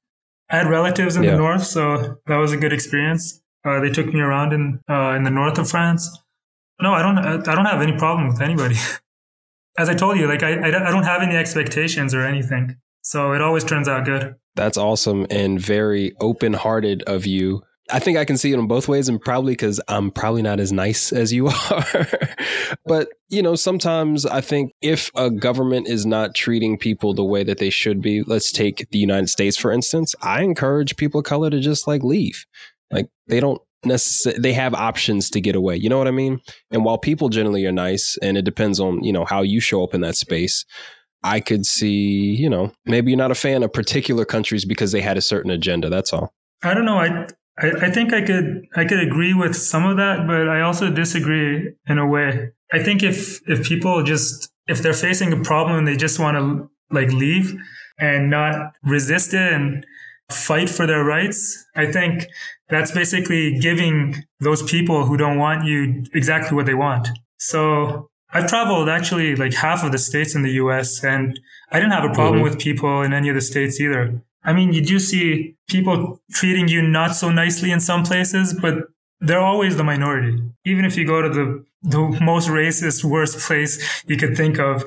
[0.49, 1.33] I had relatives in yeah.
[1.33, 3.43] the north, so that was a good experience.
[3.65, 6.09] Uh, they took me around in uh, in the north of France.
[6.81, 7.19] No, I don't.
[7.19, 8.77] I don't have any problem with anybody.
[9.79, 12.77] As I told you, like I, I don't have any expectations or anything.
[13.03, 14.37] So it always turns out good.
[14.57, 17.63] That's awesome and very open hearted of you.
[17.93, 20.61] I think I can see it in both ways, and probably because I'm probably not
[20.61, 22.07] as nice as you are.
[22.87, 27.43] but, you know, sometimes I think if a government is not treating people the way
[27.45, 31.27] that they should be, let's take the United States, for instance, I encourage people of
[31.27, 32.47] color to just like leave.
[32.91, 35.77] Like they don't necessarily, they have options to get away.
[35.77, 36.41] You know what I mean?
[36.71, 39.83] And while people generally are nice, and it depends on, you know, how you show
[39.83, 40.65] up in that space,
[41.23, 45.01] I could see, you know, maybe you're not a fan of particular countries because they
[45.01, 45.91] had a certain agenda.
[45.91, 46.33] That's all.
[46.63, 46.99] I don't know.
[46.99, 47.27] I,
[47.59, 50.91] I, I think I could I could agree with some of that, but I also
[50.91, 52.51] disagree in a way.
[52.73, 56.37] I think if if people just if they're facing a problem and they just want
[56.37, 57.55] to like leave
[57.99, 59.85] and not resist it and
[60.31, 62.27] fight for their rights, I think
[62.69, 67.09] that's basically giving those people who don't want you exactly what they want.
[67.39, 71.39] So I've traveled actually like half of the states in the US and
[71.73, 72.45] I didn't have a problem mm-hmm.
[72.45, 74.23] with people in any of the states either.
[74.43, 78.89] I mean, you do see people treating you not so nicely in some places, but
[79.21, 80.43] they're always the minority.
[80.65, 84.85] Even if you go to the, the most racist, worst place you could think of,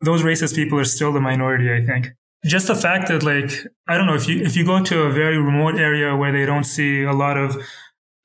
[0.00, 2.12] those racist people are still the minority, I think.
[2.44, 3.52] Just the fact that like,
[3.86, 6.46] I don't know, if you, if you go to a very remote area where they
[6.46, 7.56] don't see a lot of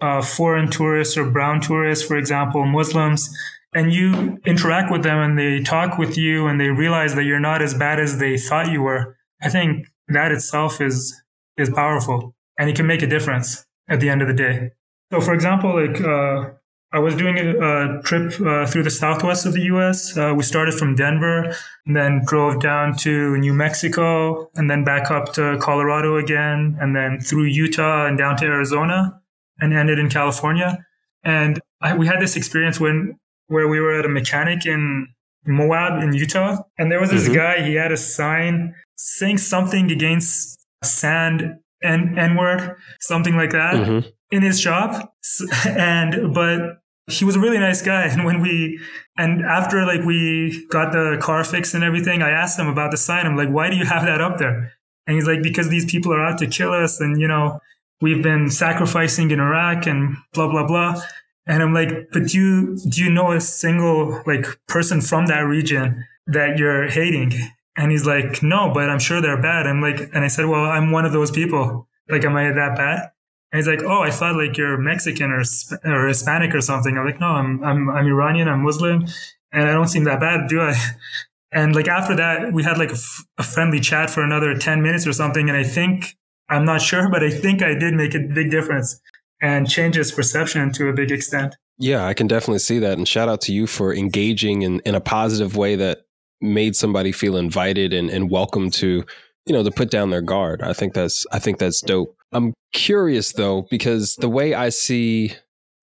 [0.02, 3.30] uh, foreign tourists or brown tourists, for example, Muslims,
[3.76, 7.40] and you interact with them and they talk with you and they realize that you're
[7.40, 11.22] not as bad as they thought you were, I think that itself is
[11.58, 14.72] is powerful and it can make a difference at the end of the day.
[15.12, 16.52] So, for example, like uh,
[16.92, 20.16] I was doing a, a trip uh, through the southwest of the U.S.
[20.16, 21.56] Uh, we started from Denver,
[21.86, 26.96] and then drove down to New Mexico, and then back up to Colorado again, and
[26.96, 29.22] then through Utah and down to Arizona,
[29.60, 30.86] and ended in California.
[31.24, 35.08] And I, we had this experience when where we were at a mechanic in
[35.46, 36.58] Moab in Utah.
[36.78, 37.36] And there was this Mhm.
[37.36, 43.76] guy, he had a sign saying something against sand and N word, something like that
[43.76, 44.06] Mhm.
[44.32, 45.14] in his shop.
[45.66, 46.80] And, but
[47.12, 48.06] he was a really nice guy.
[48.14, 48.80] And when we,
[49.18, 52.98] and after like we got the car fixed and everything, I asked him about the
[52.98, 53.26] sign.
[53.26, 54.72] I'm like, why do you have that up there?
[55.06, 57.02] And he's like, because these people are out to kill us.
[57.02, 57.60] And, you know,
[58.02, 61.02] we've been sacrificing in Iraq and blah, blah, blah.
[61.46, 65.42] And I'm like, but do you, do you know a single like person from that
[65.42, 67.34] region that you're hating?
[67.76, 69.68] And he's like, no, but I'm sure they're bad.
[69.68, 71.88] I'm like, and I said, well, I'm one of those people.
[72.10, 73.12] Like, am I that bad?
[73.52, 75.44] And he's like, oh, I thought like you're Mexican or,
[75.86, 76.98] or Hispanic or something.
[76.98, 78.48] I'm like, no, I'm, I'm, I'm Iranian.
[78.48, 79.06] I'm Muslim
[79.52, 80.76] and I don't seem that bad, do I?
[81.56, 84.82] And like after that, we had like a, f- a friendly chat for another 10
[84.82, 85.50] minutes or something.
[85.50, 86.18] And I think,
[86.50, 89.00] I'm not sure, but I think I did make a big difference
[89.44, 91.56] and change his perception to a big extent.
[91.78, 92.98] Yeah, I can definitely see that.
[92.98, 96.06] And shout out to you for engaging in, in a positive way that
[96.40, 99.04] made somebody feel invited and, and welcome to,
[99.46, 100.62] you know, to put down their guard.
[100.62, 102.16] I think that's I think that's dope.
[102.32, 105.34] I'm curious though, because the way I see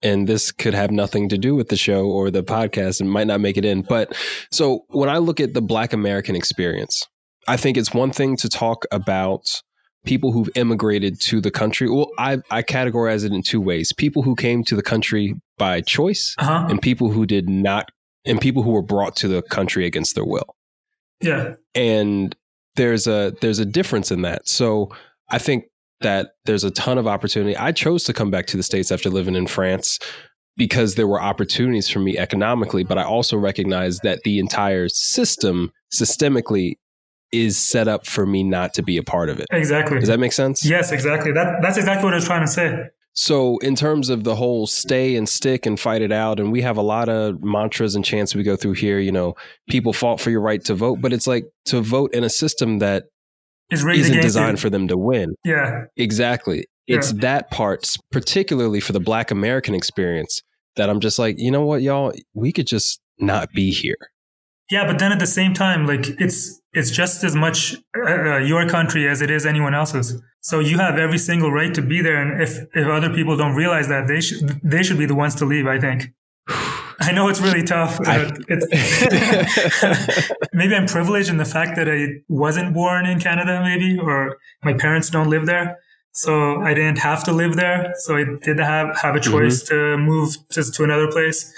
[0.02, 3.26] and this could have nothing to do with the show or the podcast and might
[3.26, 3.82] not make it in.
[3.82, 4.16] But
[4.50, 7.06] so when I look at the black American experience,
[7.46, 9.60] I think it's one thing to talk about
[10.04, 11.88] people who've immigrated to the country.
[11.90, 15.80] Well, I, I categorize it in two ways people who came to the country by
[15.82, 16.66] choice Uh huh.
[16.70, 17.90] and people who did not,
[18.24, 20.56] and people who were brought to the country against their will.
[21.20, 21.54] Yeah.
[21.74, 22.34] And
[22.76, 24.48] there's a there's a difference in that.
[24.48, 24.90] So
[25.28, 25.64] I think
[26.00, 27.54] that there's a ton of opportunity.
[27.56, 29.98] I chose to come back to the states after living in France
[30.56, 35.72] because there were opportunities for me economically, but I also recognize that the entire system
[35.94, 36.76] systemically
[37.32, 39.46] is set up for me not to be a part of it.
[39.50, 39.98] Exactly.
[39.98, 40.64] Does that make sense?
[40.64, 41.32] yes, exactly.
[41.32, 42.88] That that's exactly what I was trying to say.
[43.12, 46.62] So, in terms of the whole stay and stick and fight it out, and we
[46.62, 49.34] have a lot of mantras and chants we go through here, you know,
[49.68, 52.78] people fought for your right to vote, but it's like to vote in a system
[52.78, 53.06] that
[53.70, 55.34] is isn't designed for them to win.
[55.44, 55.84] Yeah.
[55.96, 56.66] Exactly.
[56.86, 60.42] It's that part, particularly for the Black American experience,
[60.74, 63.96] that I'm just like, you know what, y'all, we could just not be here.
[64.70, 68.38] Yeah, but then at the same time, like it's it's just as much uh, uh,
[68.38, 70.20] your country as it is anyone else's.
[70.42, 73.54] So you have every single right to be there, and if if other people don't
[73.56, 75.66] realize that, they should they should be the ones to leave.
[75.66, 76.12] I think.
[77.02, 77.98] I know it's really tough.
[78.06, 78.66] I- it's,
[80.52, 84.74] maybe I'm privileged in the fact that I wasn't born in Canada, maybe, or my
[84.74, 85.78] parents don't live there.
[86.12, 87.94] So I didn't have to live there.
[88.00, 91.50] So I did have, have a choice to move just to another place.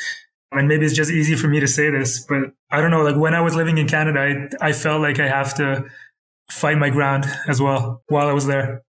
[0.52, 3.02] And maybe it's just easy for me to say this, but I don't know.
[3.02, 5.84] Like when I was living in Canada, I, I felt like I have to
[6.50, 8.82] fight my ground as well while I was there.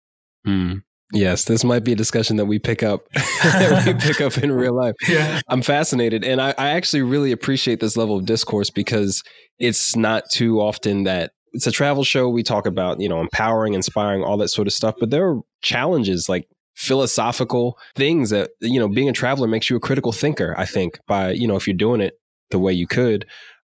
[0.45, 0.79] Hmm.
[1.13, 4.51] Yes, this might be a discussion that we pick up that we pick up in
[4.51, 4.95] real life.
[5.09, 5.41] Yeah.
[5.49, 6.25] I'm fascinated.
[6.25, 9.23] And I, I actually really appreciate this level of discourse because
[9.59, 12.31] it's not too often that it's a travel show.
[12.31, 14.95] We talk about, you know, empowering, inspiring, all that sort of stuff.
[14.99, 16.49] But there are challenges like
[16.83, 20.99] philosophical things that, you know, being a traveler makes you a critical thinker, I think,
[21.07, 22.15] by, you know, if you're doing it
[22.51, 23.25] the way you could.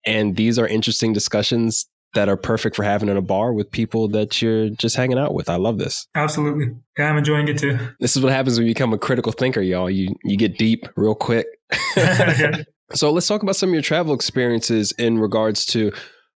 [0.04, 4.08] And these are interesting discussions that are perfect for having in a bar with people
[4.08, 5.48] that you're just hanging out with.
[5.48, 6.06] I love this.
[6.14, 6.74] Absolutely.
[6.98, 7.78] Yeah, I'm enjoying it too.
[7.98, 9.90] This is what happens when you become a critical thinker, y'all.
[9.90, 11.46] You you get deep real quick.
[12.94, 15.92] So let's talk about some of your travel experiences in regards to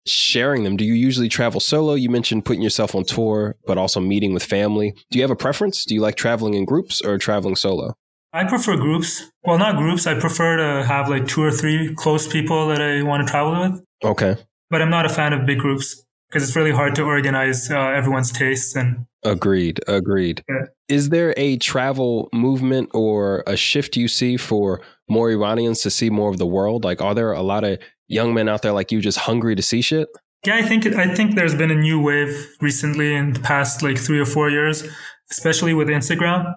[0.05, 0.77] sharing them.
[0.77, 1.93] Do you usually travel solo?
[1.93, 4.93] You mentioned putting yourself on tour, but also meeting with family.
[5.11, 5.85] Do you have a preference?
[5.85, 7.95] Do you like traveling in groups or traveling solo?
[8.31, 9.31] I prefer groups.
[9.43, 10.05] Well, not groups.
[10.05, 13.59] I prefer to have like two or three close people that I want to travel
[13.59, 13.83] with.
[14.03, 14.37] Okay.
[14.69, 17.79] But I'm not a fan of big groups because it's really hard to organize uh,
[17.79, 19.81] everyone's tastes and Agreed.
[19.87, 20.43] Agreed.
[20.47, 20.65] Yeah.
[20.87, 26.09] Is there a travel movement or a shift you see for more Iranians to see
[26.09, 26.83] more of the world?
[26.83, 27.79] Like, are there a lot of
[28.09, 30.09] young men out there like you just hungry to see shit?
[30.45, 33.97] Yeah, I think I think there's been a new wave recently in the past like
[33.97, 34.83] three or four years,
[35.31, 36.55] especially with Instagram,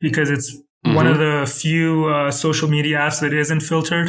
[0.00, 4.08] because it's one of the few uh, social media apps that isn't filtered,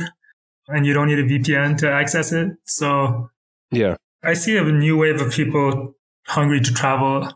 [0.67, 2.52] and you don't need a VPN to access it.
[2.65, 3.30] So
[3.71, 3.95] Yeah.
[4.23, 5.95] I see a new wave of people
[6.28, 7.33] hungry to travel,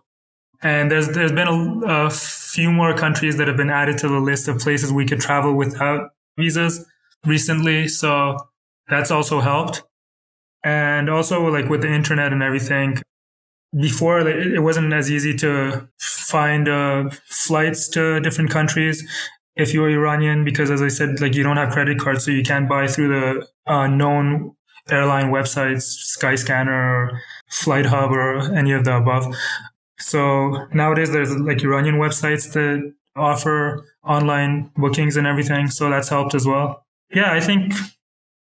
[0.62, 4.20] and there's there's been a, a few more countries that have been added to the
[4.20, 6.86] list of places we could travel without visas
[7.26, 7.88] recently.
[7.90, 8.38] So
[8.88, 9.84] that's also helped,
[10.64, 13.02] and also like with the internet and everything.
[13.76, 19.04] Before it wasn't as easy to find uh, flights to different countries
[19.56, 22.44] if you're Iranian because, as I said, like you don't have credit cards, so you
[22.44, 24.56] can't buy through the uh, known
[24.90, 25.86] airline websites,
[26.18, 29.36] Skyscanner or Flight Hub or any of the above.
[30.00, 35.68] So nowadays there's like Iranian websites that offer online bookings and everything.
[35.70, 36.86] So that's helped as well.
[37.14, 37.74] Yeah, I think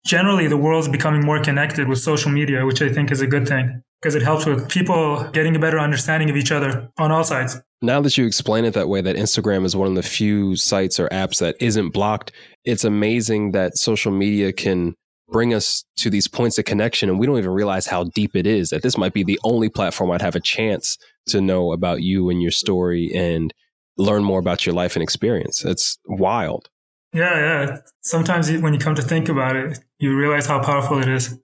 [0.05, 3.47] generally the world's becoming more connected with social media, which I think is a good
[3.47, 7.23] thing because it helps with people getting a better understanding of each other on all
[7.23, 7.61] sides.
[7.81, 10.99] Now that you explain it that way, that Instagram is one of the few sites
[10.99, 12.33] or apps that isn't blocked,
[12.65, 14.95] it's amazing that social media can
[15.29, 18.45] bring us to these points of connection and we don't even realize how deep it
[18.45, 20.97] is that this might be the only platform I'd have a chance
[21.27, 23.53] to know about you and your story and
[23.97, 25.63] learn more about your life and experience.
[25.63, 26.69] It's wild.
[27.13, 27.77] Yeah, yeah.
[28.01, 31.39] Sometimes when you come to think about it, you realize how powerful it is.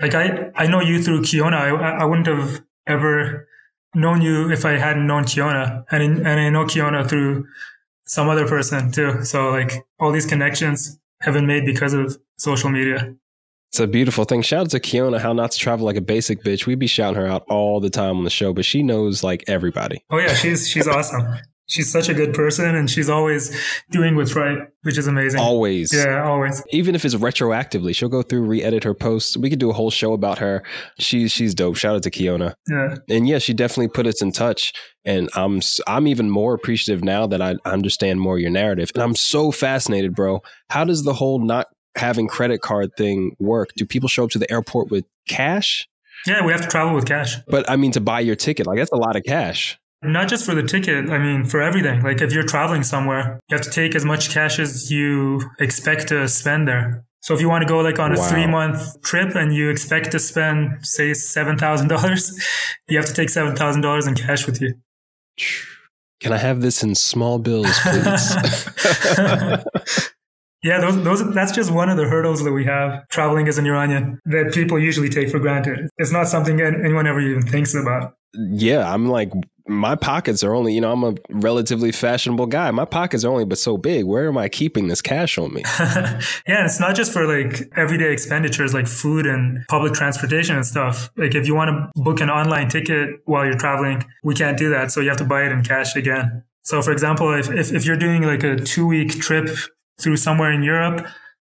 [0.00, 1.52] Like I, I know you through Kiona.
[1.52, 3.46] I, I wouldn't have ever
[3.94, 7.46] known you if I hadn't known Kiona, and in, and I know Kiona through
[8.06, 9.22] some other person too.
[9.24, 13.14] So like all these connections have been made because of social media.
[13.68, 14.40] It's a beautiful thing.
[14.40, 16.64] Shout out to Kiona, how not to travel like a basic bitch.
[16.64, 19.44] We'd be shouting her out all the time on the show, but she knows like
[19.48, 20.02] everybody.
[20.08, 21.26] Oh yeah, she's she's awesome
[21.66, 23.56] she's such a good person and she's always
[23.90, 25.40] doing what's right, which is amazing.
[25.40, 25.92] Always.
[25.92, 26.62] Yeah, always.
[26.70, 29.36] Even if it's retroactively, she'll go through, re-edit her posts.
[29.36, 30.62] We could do a whole show about her.
[30.98, 31.76] She's she's dope.
[31.76, 32.54] Shout out to Kiona.
[32.68, 32.96] Yeah.
[33.08, 34.72] And yeah, she definitely put us in touch.
[35.04, 38.90] And I'm I'm even more appreciative now that I understand more your narrative.
[38.94, 40.42] And I'm so fascinated, bro.
[40.70, 43.70] How does the whole not having credit card thing work?
[43.76, 45.88] Do people show up to the airport with cash?
[46.26, 47.36] Yeah, we have to travel with cash.
[47.48, 49.78] But I mean, to buy your ticket, like that's a lot of cash.
[50.02, 52.02] Not just for the ticket, I mean, for everything.
[52.02, 56.08] Like if you're traveling somewhere, you have to take as much cash as you expect
[56.08, 57.04] to spend there.
[57.20, 58.28] So if you want to go like on a wow.
[58.28, 62.32] three month trip and you expect to spend, say, $7,000,
[62.88, 64.74] you have to take $7,000 in cash with you.
[66.20, 68.36] Can I have this in small bills, please?
[70.64, 73.66] yeah, those, those, that's just one of the hurdles that we have traveling as an
[73.66, 75.88] Iranian that people usually take for granted.
[75.98, 78.14] It's not something anyone ever even thinks about.
[78.34, 79.30] Yeah, I'm like,
[79.66, 82.70] my pockets are only, you know, I'm a relatively fashionable guy.
[82.70, 84.04] My pockets are only but so big.
[84.04, 85.62] Where am I keeping this cash on me?
[85.78, 91.10] yeah, it's not just for like everyday expenditures like food and public transportation and stuff.
[91.16, 94.70] Like if you want to book an online ticket while you're traveling, we can't do
[94.70, 94.90] that.
[94.90, 96.44] So you have to buy it in cash again.
[96.62, 99.48] So for example, if, if, if you're doing like a two week trip
[100.00, 101.06] through somewhere in Europe,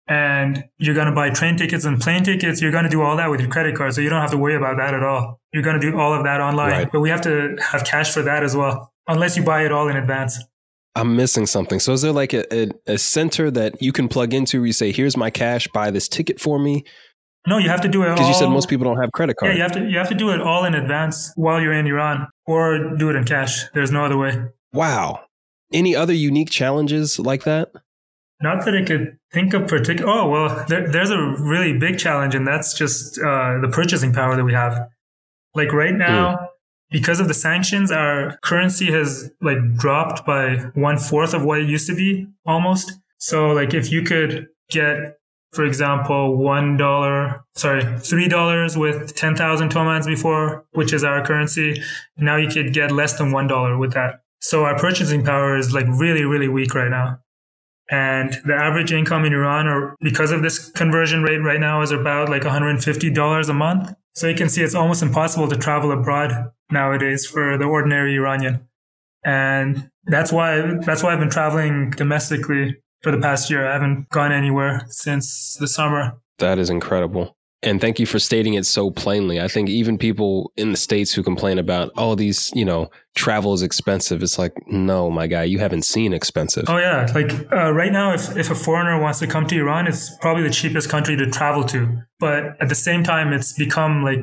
[0.07, 3.17] and you're going to buy train tickets and plane tickets, you're going to do all
[3.17, 3.95] that with your credit card.
[3.95, 5.41] So you don't have to worry about that at all.
[5.55, 6.89] You're going to do all of that online, right.
[6.91, 9.89] but we have to have cash for that as well, unless you buy it all
[9.89, 10.43] in advance.
[10.97, 11.79] I'm missing something.
[11.79, 14.73] So is there like a, a, a center that you can plug into where you
[14.73, 16.85] say, here's my cash, buy this ticket for me?
[17.47, 19.53] No, you have to do it because you said most people don't have credit cards.
[19.53, 21.87] Yeah, you have to you have to do it all in advance while you're in
[21.87, 23.63] Iran, or do it in cash.
[23.75, 24.47] There's no other way.
[24.73, 25.21] Wow.
[25.73, 27.71] Any other unique challenges like that?
[28.41, 30.11] Not that I could think of particular.
[30.11, 34.35] Oh well, there, there's a really big challenge, and that's just uh, the purchasing power
[34.35, 34.89] that we have.
[35.55, 36.47] Like right now, mm.
[36.91, 41.69] because of the sanctions, our currency has like dropped by one fourth of what it
[41.69, 42.93] used to be, almost.
[43.19, 45.19] So like if you could get,
[45.53, 51.25] for example, one dollar, sorry, three dollars with ten thousand tomans before, which is our
[51.25, 51.81] currency,
[52.17, 54.21] now you could get less than one dollar with that.
[54.41, 57.21] So our purchasing power is like really, really weak right now.
[57.91, 61.91] And the average income in Iran, or because of this conversion rate right now, is
[61.91, 63.95] about like $150 a month.
[64.15, 68.69] So you can see it's almost impossible to travel abroad nowadays for the ordinary Iranian.
[69.25, 73.67] And that's why, that's why I've been traveling domestically for the past year.
[73.67, 76.19] I haven't gone anywhere since the summer.
[76.39, 77.37] That is incredible.
[77.65, 79.41] And thank you for stating it so plainly.
[79.41, 83.55] I think even people in the States who complain about, oh, these, you know, travel
[83.55, 84.23] is expensive.
[84.23, 86.65] It's like, no, my guy, you haven't seen expensive.
[86.69, 87.11] Oh, yeah.
[87.15, 90.43] Like uh, right now, if, if a foreigner wants to come to Iran, it's probably
[90.43, 92.03] the cheapest country to travel to.
[92.21, 94.21] But at the same time, it's become like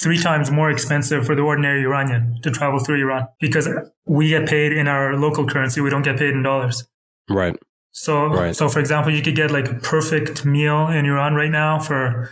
[0.00, 3.68] three times more expensive for the ordinary Iranian to travel through Iran because
[4.06, 5.80] we get paid in our local currency.
[5.80, 6.86] We don't get paid in dollars.
[7.28, 7.56] Right.
[7.90, 8.54] So, right.
[8.54, 12.30] so for example, you could get like a perfect meal in Iran right now for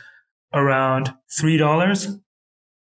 [0.54, 2.08] around three dollars,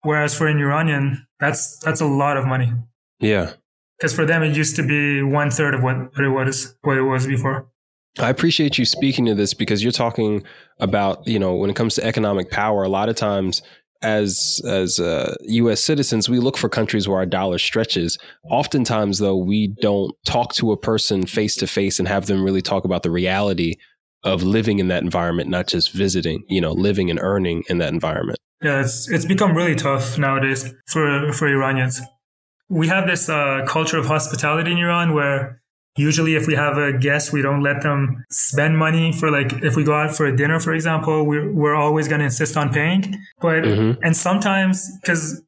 [0.02, 2.72] whereas for an Iranian, that's that's a lot of money.
[3.20, 3.54] Yeah,
[3.98, 6.98] because for them it used to be one third of what, what it was what
[6.98, 7.68] it was before.
[8.20, 10.44] I appreciate you speaking to this because you're talking
[10.80, 13.62] about you know when it comes to economic power, a lot of times
[14.02, 15.82] as as uh, U.S.
[15.82, 18.18] citizens, we look for countries where our dollar stretches.
[18.50, 22.62] Oftentimes, though, we don't talk to a person face to face and have them really
[22.62, 23.76] talk about the reality
[24.28, 27.94] of living in that environment, not just visiting, you know, living and earning in that
[27.94, 28.38] environment.
[28.62, 32.02] Yeah, it's it's become really tough nowadays for for Iranians.
[32.70, 35.62] We have this uh, culture of hospitality in Iran where
[35.96, 39.76] usually if we have a guest, we don't let them spend money for like if
[39.76, 42.74] we go out for a dinner, for example, we're we're always going to insist on
[42.74, 43.16] paying.
[43.40, 44.04] But mm-hmm.
[44.04, 45.42] and sometimes because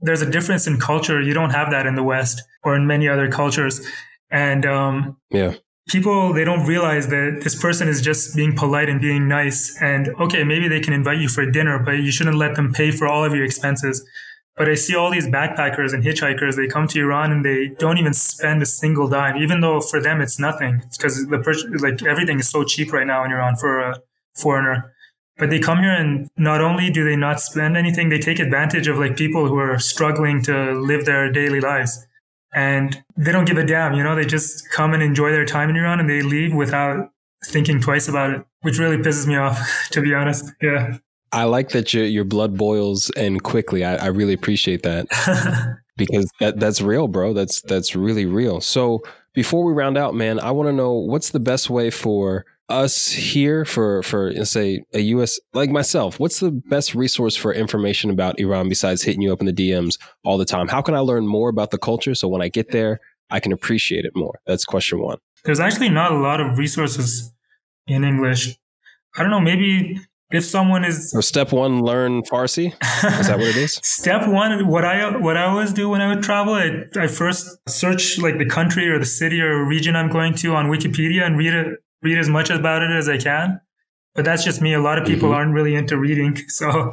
[0.00, 3.08] there's a difference in culture, you don't have that in the West or in many
[3.08, 3.86] other cultures,
[4.30, 5.54] and um, yeah
[5.88, 10.08] people they don't realize that this person is just being polite and being nice and
[10.20, 13.08] okay maybe they can invite you for dinner but you shouldn't let them pay for
[13.08, 14.06] all of your expenses.
[14.56, 17.98] But i see all these backpackers and hitchhikers they come to iran and they don't
[17.98, 22.38] even spend a single dime even though for them it's nothing because the like everything
[22.38, 24.02] is so cheap right now in iran for a
[24.34, 24.94] foreigner.
[25.36, 28.88] But they come here and not only do they not spend anything they take advantage
[28.88, 32.07] of like people who are struggling to live their daily lives
[32.54, 33.94] and they don't give a damn.
[33.94, 37.10] You know, they just come and enjoy their time in Iran and they leave without
[37.46, 40.52] thinking twice about it, which really pisses me off, to be honest.
[40.60, 40.98] Yeah.
[41.30, 43.84] I like that your your blood boils and quickly.
[43.84, 45.06] I, I really appreciate that
[45.98, 47.34] because that, that's real, bro.
[47.34, 48.62] That's that's really real.
[48.62, 49.02] So
[49.34, 53.10] before we round out, man, I want to know what's the best way for us
[53.10, 58.38] here for for say a US like myself, what's the best resource for information about
[58.38, 60.68] Iran besides hitting you up in the DMs all the time?
[60.68, 63.00] How can I learn more about the culture so when I get there,
[63.30, 64.40] I can appreciate it more?
[64.46, 65.18] That's question one.
[65.44, 67.32] There's actually not a lot of resources
[67.86, 68.56] in English.
[69.16, 69.98] I don't know, maybe
[70.30, 72.66] if someone is so step one, learn Farsi.
[73.20, 73.74] Is that what it is?
[73.82, 77.56] step one, what I what I always do when I would travel, I, I first
[77.66, 81.38] search like the country or the city or region I'm going to on Wikipedia and
[81.38, 83.60] read it read as much about it as I can.
[84.14, 84.74] But that's just me.
[84.74, 85.38] A lot of people mm-hmm.
[85.38, 86.36] aren't really into reading.
[86.48, 86.90] So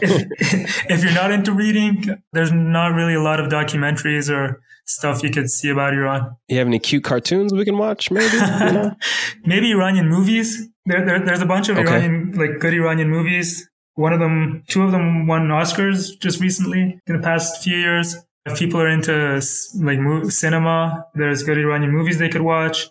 [0.00, 5.22] if, if you're not into reading, there's not really a lot of documentaries or stuff
[5.22, 6.36] you could see about Iran.
[6.48, 8.10] You have any cute cartoons we can watch?
[8.10, 8.96] Maybe, you know?
[9.44, 10.68] maybe Iranian movies.
[10.86, 11.88] There, there, there's a bunch of okay.
[11.88, 13.68] Iranian, like good Iranian movies.
[13.94, 18.16] One of them, two of them won Oscars just recently in the past few years.
[18.46, 19.40] If people are into
[19.76, 22.88] like cinema, there's good Iranian movies they could watch.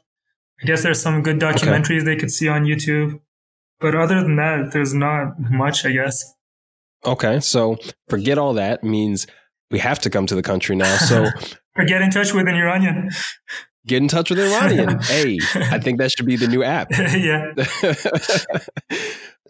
[0.62, 2.04] I guess there's some good documentaries okay.
[2.04, 3.20] they could see on YouTube.
[3.80, 6.34] But other than that, there's not much, I guess.
[7.06, 7.40] Okay.
[7.42, 7.78] So
[8.08, 9.28] forget all that means
[9.72, 10.96] we have to come to the country now.
[10.98, 11.26] So
[11.76, 13.10] or get in touch with an Iranian.
[13.86, 15.00] Get in touch with an Iranian.
[15.02, 16.92] hey, I think that should be the new app.
[16.98, 17.52] yeah.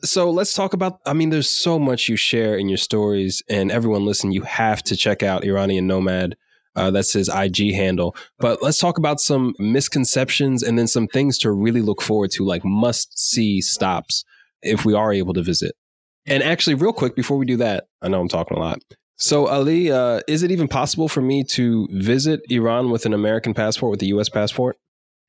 [0.03, 3.71] so let's talk about I mean, there's so much you share in your stories, and
[3.71, 6.35] everyone listen, you have to check out Iranian Nomad.
[6.75, 8.15] Uh, that's his IG handle.
[8.39, 12.43] But let's talk about some misconceptions and then some things to really look forward to,
[12.43, 14.23] like must see stops
[14.61, 15.75] if we are able to visit.
[16.25, 18.79] And actually, real quick, before we do that, I know I'm talking a lot.
[19.17, 23.53] So, Ali, uh, is it even possible for me to visit Iran with an American
[23.53, 24.29] passport, with a U.S.
[24.29, 24.77] passport?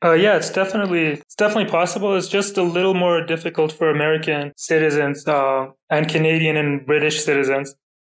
[0.05, 2.15] Uh, yeah, it's definitely it's definitely possible.
[2.15, 7.75] It's just a little more difficult for American citizens uh, and Canadian and British citizens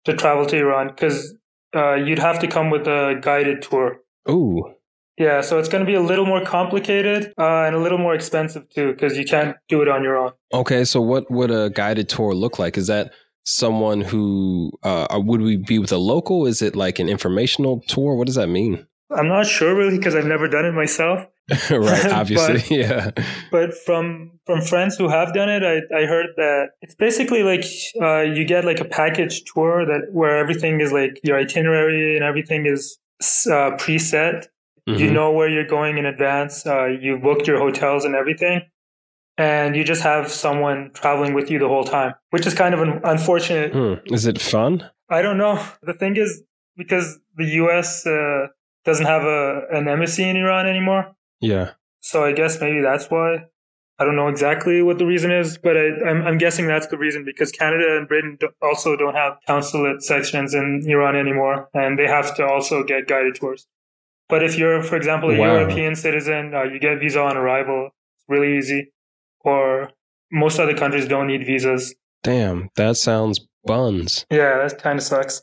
[0.05, 1.35] to travel to Iran because
[1.75, 3.97] uh, you'd have to come with a guided tour.
[4.29, 4.73] Ooh.
[5.17, 8.13] Yeah, so it's going to be a little more complicated uh, and a little more
[8.13, 10.31] expensive too, because you can't do it on your own.
[10.53, 12.77] Okay, so what would a guided tour look like?
[12.77, 13.13] Is that
[13.45, 16.45] someone who uh, would we be with a local?
[16.45, 18.15] Is it like an informational tour?
[18.15, 18.85] What does that mean?
[19.09, 21.25] I'm not sure really because I've never done it myself.
[21.69, 23.11] right, obviously, but, yeah.
[23.51, 27.63] But from from friends who have done it, I, I heard that it's basically like
[28.01, 32.23] uh, you get like a package tour that where everything is like your itinerary and
[32.23, 32.97] everything is
[33.47, 34.47] uh, preset.
[34.87, 34.99] Mm-hmm.
[34.99, 36.65] You know where you're going in advance.
[36.65, 38.61] Uh, you've booked your hotels and everything,
[39.37, 42.81] and you just have someone traveling with you the whole time, which is kind of
[42.81, 43.71] an unfortunate.
[43.71, 44.13] Hmm.
[44.13, 44.89] Is it fun?
[45.09, 45.63] I don't know.
[45.83, 46.41] The thing is,
[46.75, 48.07] because the U.S.
[48.07, 48.47] Uh,
[48.83, 51.15] doesn't have a an embassy in Iran anymore.
[51.45, 51.71] Yeah.
[51.99, 53.45] So I guess maybe that's why.
[53.97, 56.87] I don't know exactly what the reason is, but I, am I'm, I'm guessing that's
[56.87, 61.97] the reason because Canada and Britain also don't have consulate sections in Iran anymore, and
[61.97, 63.67] they have to also get guided tours.
[64.27, 65.59] But if you're, for example, a wow.
[65.59, 67.91] European citizen, uh, you get visa on arrival.
[68.17, 68.91] It's really easy.
[69.41, 69.91] Or
[70.31, 71.95] most other countries don't need visas.
[72.23, 74.25] Damn, that sounds buns.
[74.31, 75.41] Yeah, that kind of sucks.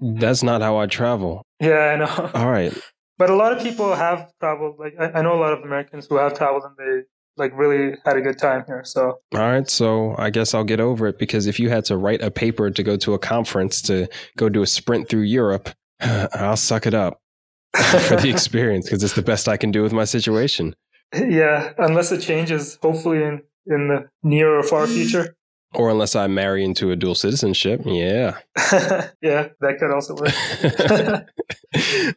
[0.00, 1.44] That's not how I travel.
[1.60, 2.30] Yeah, I know.
[2.34, 2.72] All right.
[3.20, 4.76] But a lot of people have traveled.
[4.78, 7.02] Like I, I know a lot of Americans who have traveled and they
[7.36, 8.82] like really had a good time here.
[8.82, 11.98] So all right, so I guess I'll get over it because if you had to
[11.98, 14.08] write a paper to go to a conference to
[14.38, 15.68] go do a sprint through Europe,
[16.00, 17.20] I'll suck it up
[17.76, 20.74] for the experience because it's the best I can do with my situation.
[21.14, 25.36] Yeah, unless it changes, hopefully in in the near or far future.
[25.74, 27.82] Or unless I marry into a dual citizenship.
[27.84, 28.38] Yeah.
[29.22, 31.26] yeah, that could also work.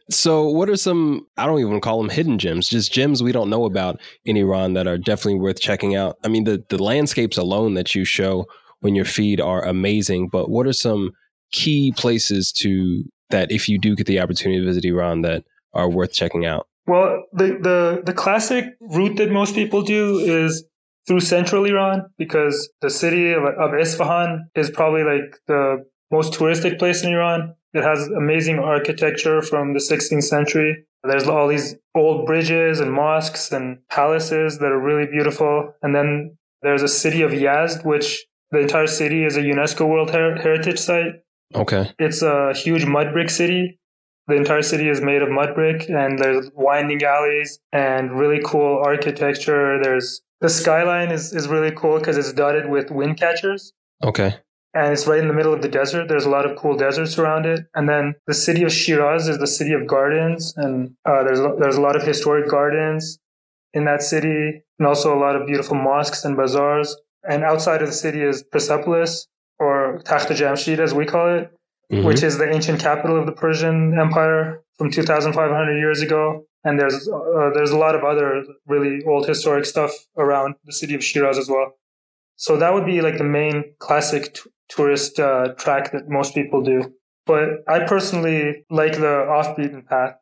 [0.10, 3.50] so, what are some, I don't even call them hidden gems, just gems we don't
[3.50, 6.16] know about in Iran that are definitely worth checking out?
[6.24, 8.46] I mean, the, the landscapes alone that you show
[8.80, 11.12] when your feed are amazing, but what are some
[11.52, 15.88] key places to that if you do get the opportunity to visit Iran that are
[15.88, 16.66] worth checking out?
[16.86, 20.64] Well, the, the, the classic route that most people do is
[21.06, 26.78] through central Iran because the city of, of Isfahan is probably like the most touristic
[26.78, 27.54] place in Iran.
[27.72, 30.86] It has amazing architecture from the 16th century.
[31.02, 35.74] There's all these old bridges and mosques and palaces that are really beautiful.
[35.82, 40.10] And then there's a city of Yazd, which the entire city is a UNESCO World
[40.12, 41.14] Her- Heritage Site.
[41.54, 41.92] Okay.
[41.98, 43.78] It's a huge mud brick city.
[44.26, 48.80] The entire city is made of mud brick, and there's winding alleys and really cool
[48.82, 49.78] architecture.
[49.82, 53.72] There's the skyline is, is really cool because it's dotted with wind catchers.
[54.02, 54.34] Okay.
[54.74, 56.06] And it's right in the middle of the desert.
[56.06, 57.64] There's a lot of cool deserts around it.
[57.74, 61.76] And then the city of Shiraz is the city of gardens, and uh, there's there's
[61.76, 63.18] a lot of historic gardens
[63.72, 66.94] in that city, and also a lot of beautiful mosques and bazaars.
[67.26, 69.26] And outside of the city is Persepolis,
[69.58, 71.50] or Takht Jamshid as we call it,
[71.90, 72.04] mm-hmm.
[72.04, 76.44] which is the ancient capital of the Persian Empire from 2,500 years ago.
[76.64, 80.94] And there's uh, there's a lot of other really old historic stuff around the city
[80.94, 81.74] of Shiraz as well.
[82.36, 86.62] So that would be like the main classic t- tourist uh, track that most people
[86.62, 86.92] do.
[87.26, 90.16] But I personally like the off-beaten path.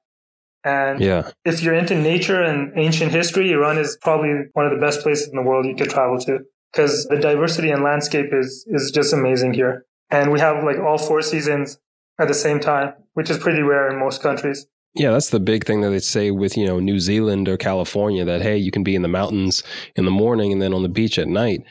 [0.65, 1.31] And yeah.
[1.45, 5.29] if you're into nature and ancient history, Iran is probably one of the best places
[5.29, 6.41] in the world you could travel to
[6.73, 9.85] because the diversity and landscape is is just amazing here.
[10.11, 11.79] And we have like all four seasons
[12.19, 14.67] at the same time, which is pretty rare in most countries.
[14.95, 18.25] Yeah, that's the big thing that they say with, you know, New Zealand or California
[18.25, 19.63] that hey, you can be in the mountains
[19.97, 21.65] in the morning and then on the beach at night.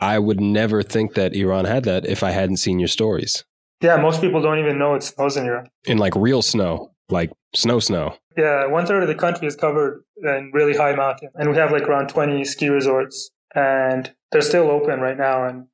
[0.00, 3.44] I would never think that Iran had that if I hadn't seen your stories.
[3.80, 5.68] Yeah, most people don't even know it snows in Iran.
[5.84, 8.16] In like real snow, like snow snow.
[8.36, 11.32] Yeah, one third of the country is covered in really high mountains.
[11.34, 15.44] And we have like around 20 ski resorts and they're still open right now.
[15.44, 15.66] And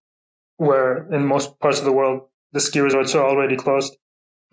[0.57, 3.97] where in most parts of the world, the ski resorts are already closed.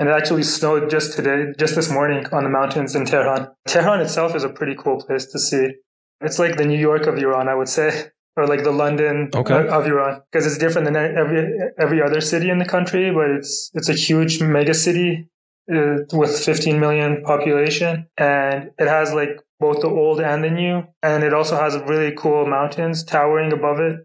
[0.01, 3.49] And it actually snowed just today, just this morning on the mountains in Tehran.
[3.67, 5.73] Tehran itself is a pretty cool place to see.
[6.21, 9.67] It's like the New York of Iran, I would say, or like the London okay.
[9.67, 13.11] of Iran, because it's different than every every other city in the country.
[13.11, 15.29] But it's it's a huge mega city
[15.71, 20.83] uh, with 15 million population, and it has like both the old and the new,
[21.03, 23.99] and it also has really cool mountains towering above it.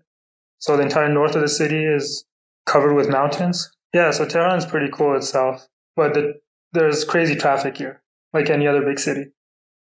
[0.58, 2.26] So the entire north of the city is
[2.66, 3.72] covered with mountains.
[3.94, 5.66] Yeah, so Tehran's pretty cool itself,
[5.96, 6.34] but the,
[6.72, 9.26] there's crazy traffic here, like any other big city.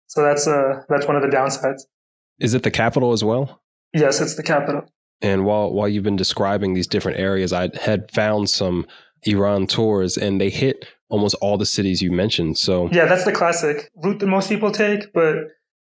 [0.07, 1.81] So that's uh that's one of the downsides.
[2.39, 3.61] Is it the capital as well?
[3.93, 4.85] Yes, it's the capital.
[5.21, 8.85] And while while you've been describing these different areas, I had found some
[9.23, 12.57] Iran tours, and they hit almost all the cities you mentioned.
[12.57, 15.13] So yeah, that's the classic route that most people take.
[15.13, 15.35] But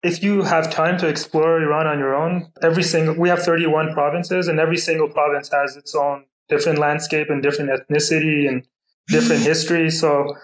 [0.03, 3.93] if you have time to explore Iran on your own, every single we have 31
[3.93, 8.67] provinces, and every single province has its own different landscape and different ethnicity and
[9.09, 9.91] different history.
[9.91, 10.35] So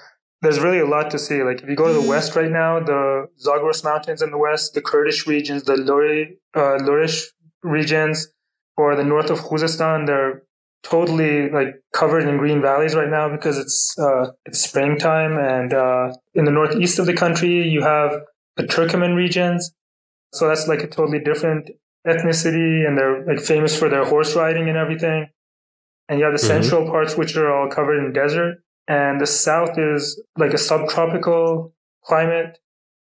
[0.43, 1.43] there's really a lot to see.
[1.43, 4.75] Like if you go to the west right now, the Zagros Mountains in the west,
[4.75, 7.27] the Kurdish regions, the Lori, uh, Lurish
[7.63, 8.29] regions,
[8.77, 10.43] or the north of Khuzestan, they're
[10.83, 15.39] totally like covered in green valleys right now because it's uh, it's springtime.
[15.39, 18.13] And uh, in the northeast of the country, you have
[18.57, 19.73] the Turkoman regions.
[20.33, 21.71] So that's like a totally different
[22.07, 25.29] ethnicity, and they're like famous for their horse riding and everything.
[26.09, 26.63] And you have the mm-hmm.
[26.63, 28.59] central parts, which are all covered in desert.
[28.89, 31.75] And the south is like a subtropical
[32.05, 32.59] climate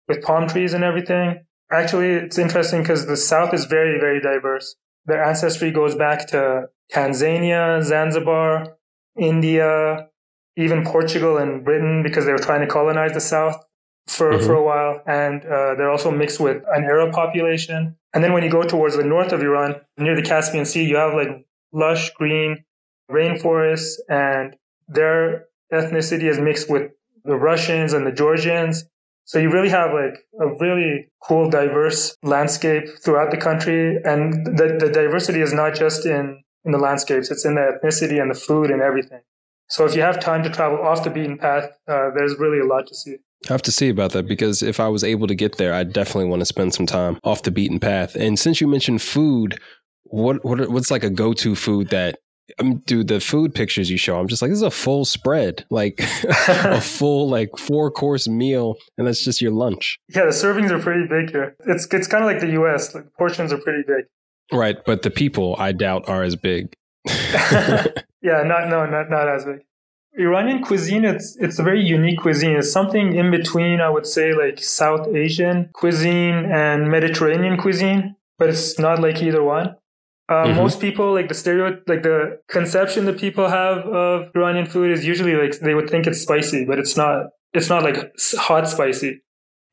[0.09, 1.45] with palm trees and everything.
[1.71, 4.77] Actually, it's interesting because the south is very, very diverse.
[5.07, 8.77] Their ancestry goes back to Tanzania, Zanzibar,
[9.19, 10.09] India,
[10.57, 13.57] even Portugal and Britain because they were trying to colonize the south
[14.07, 14.47] for, mm-hmm.
[14.47, 15.03] for a while.
[15.07, 17.97] And uh, they're also mixed with an Arab population.
[18.13, 20.97] And then when you go towards the north of Iran, near the Caspian Sea, you
[20.97, 22.65] have like lush green
[23.11, 24.57] rainforests and
[24.89, 26.91] their ethnicity is mixed with
[27.25, 28.85] the Russians and the Georgians.
[29.25, 33.97] So you really have like a really cool, diverse landscape throughout the country.
[34.05, 38.21] And the, the diversity is not just in, in the landscapes, it's in the ethnicity
[38.21, 39.21] and the food and everything.
[39.69, 42.67] So if you have time to travel off the beaten path, uh, there's really a
[42.67, 43.17] lot to see.
[43.49, 45.85] I have to see about that because if I was able to get there, I
[45.85, 48.15] definitely want to spend some time off the beaten path.
[48.15, 49.59] And since you mentioned food,
[50.05, 52.19] what what what's like a go to food that
[52.59, 54.71] Um, I mean, dude, the food pictures you show, I'm just like, this is a
[54.71, 56.01] full spread, like
[56.49, 59.99] a full like four course meal, and that's just your lunch.
[60.09, 61.57] Yeah, the servings are pretty big here.
[61.67, 62.95] It's it's kind of like the U.S.
[62.95, 64.05] Like portions are pretty big.
[64.53, 66.75] Right, but the people I doubt are as big.
[67.07, 69.61] yeah, not no, not not as big.
[70.17, 72.57] Iranian cuisine, it's it's a very unique cuisine.
[72.57, 78.49] It's something in between, I would say, like South Asian cuisine and Mediterranean cuisine, but
[78.49, 79.77] it's not like either one.
[80.29, 80.57] Uh, mm-hmm.
[80.57, 85.05] Most people like the stereo, like the conception that people have of Iranian food is
[85.05, 87.27] usually like they would think it's spicy, but it's not.
[87.53, 89.23] It's not like hot spicy.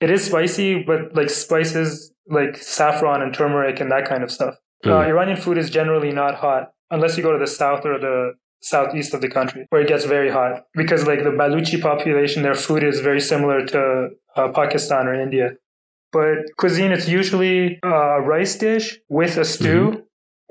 [0.01, 4.55] It is spicy, but like spices like saffron and turmeric and that kind of stuff.
[4.85, 4.91] Mm.
[4.91, 8.33] Uh, Iranian food is generally not hot unless you go to the south or the
[8.61, 10.63] southeast of the country, where it gets very hot.
[10.75, 15.51] Because like the Baluchi population, their food is very similar to uh, Pakistan or India.
[16.11, 19.91] But cuisine, it's usually a rice dish with a stew.
[19.91, 20.01] Mm-hmm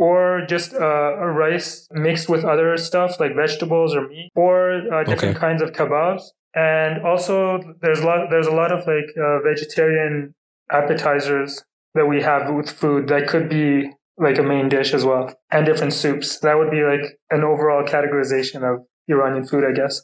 [0.00, 5.04] or just uh, a rice mixed with other stuff like vegetables or meat, or uh,
[5.04, 5.46] different okay.
[5.46, 6.22] kinds of kebabs.
[6.54, 8.30] And also, there's a lot.
[8.30, 10.34] There's a lot of like uh, vegetarian
[10.72, 11.62] appetizers
[11.94, 15.66] that we have with food that could be like a main dish as well, and
[15.66, 16.40] different soups.
[16.40, 20.02] That would be like an overall categorization of Iranian food, I guess.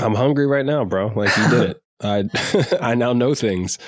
[0.00, 1.08] I'm hungry right now, bro.
[1.16, 1.79] Like you did it.
[2.02, 2.24] I
[2.80, 3.78] I now know things,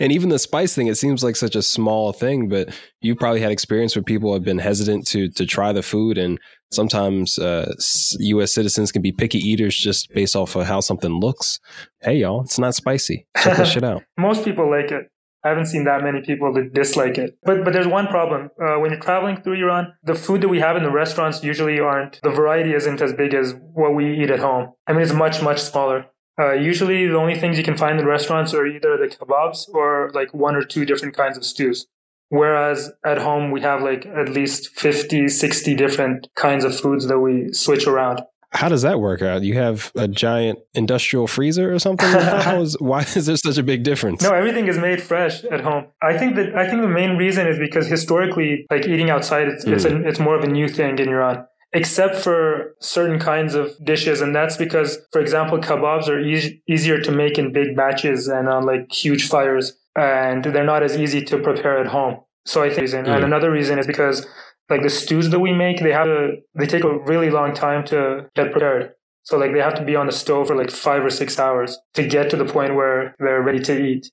[0.00, 0.86] and even the spice thing.
[0.86, 2.68] It seems like such a small thing, but
[3.00, 6.38] you probably had experience where people have been hesitant to to try the food, and
[6.70, 7.72] sometimes uh,
[8.18, 8.52] U.S.
[8.52, 11.60] citizens can be picky eaters just based off of how something looks.
[12.00, 13.26] Hey, y'all, it's not spicy.
[13.36, 14.02] Check this shit out.
[14.16, 15.08] Most people like it.
[15.44, 17.36] I haven't seen that many people that dislike it.
[17.42, 18.50] But but there's one problem.
[18.60, 21.80] Uh, when you're traveling through Iran, the food that we have in the restaurants usually
[21.80, 22.20] aren't.
[22.22, 24.72] The variety isn't as big as what we eat at home.
[24.86, 26.06] I mean, it's much much smaller.
[26.38, 30.10] Uh, usually, the only things you can find in restaurants are either the kebabs or
[30.14, 31.86] like one or two different kinds of stews.
[32.30, 37.18] Whereas at home, we have like at least 50, 60 different kinds of foods that
[37.18, 38.22] we switch around.
[38.52, 39.42] How does that work out?
[39.42, 42.08] You have a giant industrial freezer or something?
[42.08, 44.22] How is why is there such a big difference?
[44.22, 45.86] No, everything is made fresh at home.
[46.02, 49.64] I think that I think the main reason is because historically, like eating outside, it's
[49.64, 49.72] mm.
[49.72, 53.72] it's, a, it's more of a new thing in Iran except for certain kinds of
[53.84, 54.20] dishes.
[54.20, 58.48] And that's because, for example, kebabs are e- easier to make in big batches and
[58.48, 62.20] on like huge fires, and they're not as easy to prepare at home.
[62.44, 63.06] So I think, mm.
[63.06, 64.26] and another reason is because
[64.68, 67.84] like the stews that we make, they have to, they take a really long time
[67.86, 68.94] to get prepared.
[69.24, 71.78] So like they have to be on the stove for like five or six hours
[71.94, 74.10] to get to the point where they're ready to eat.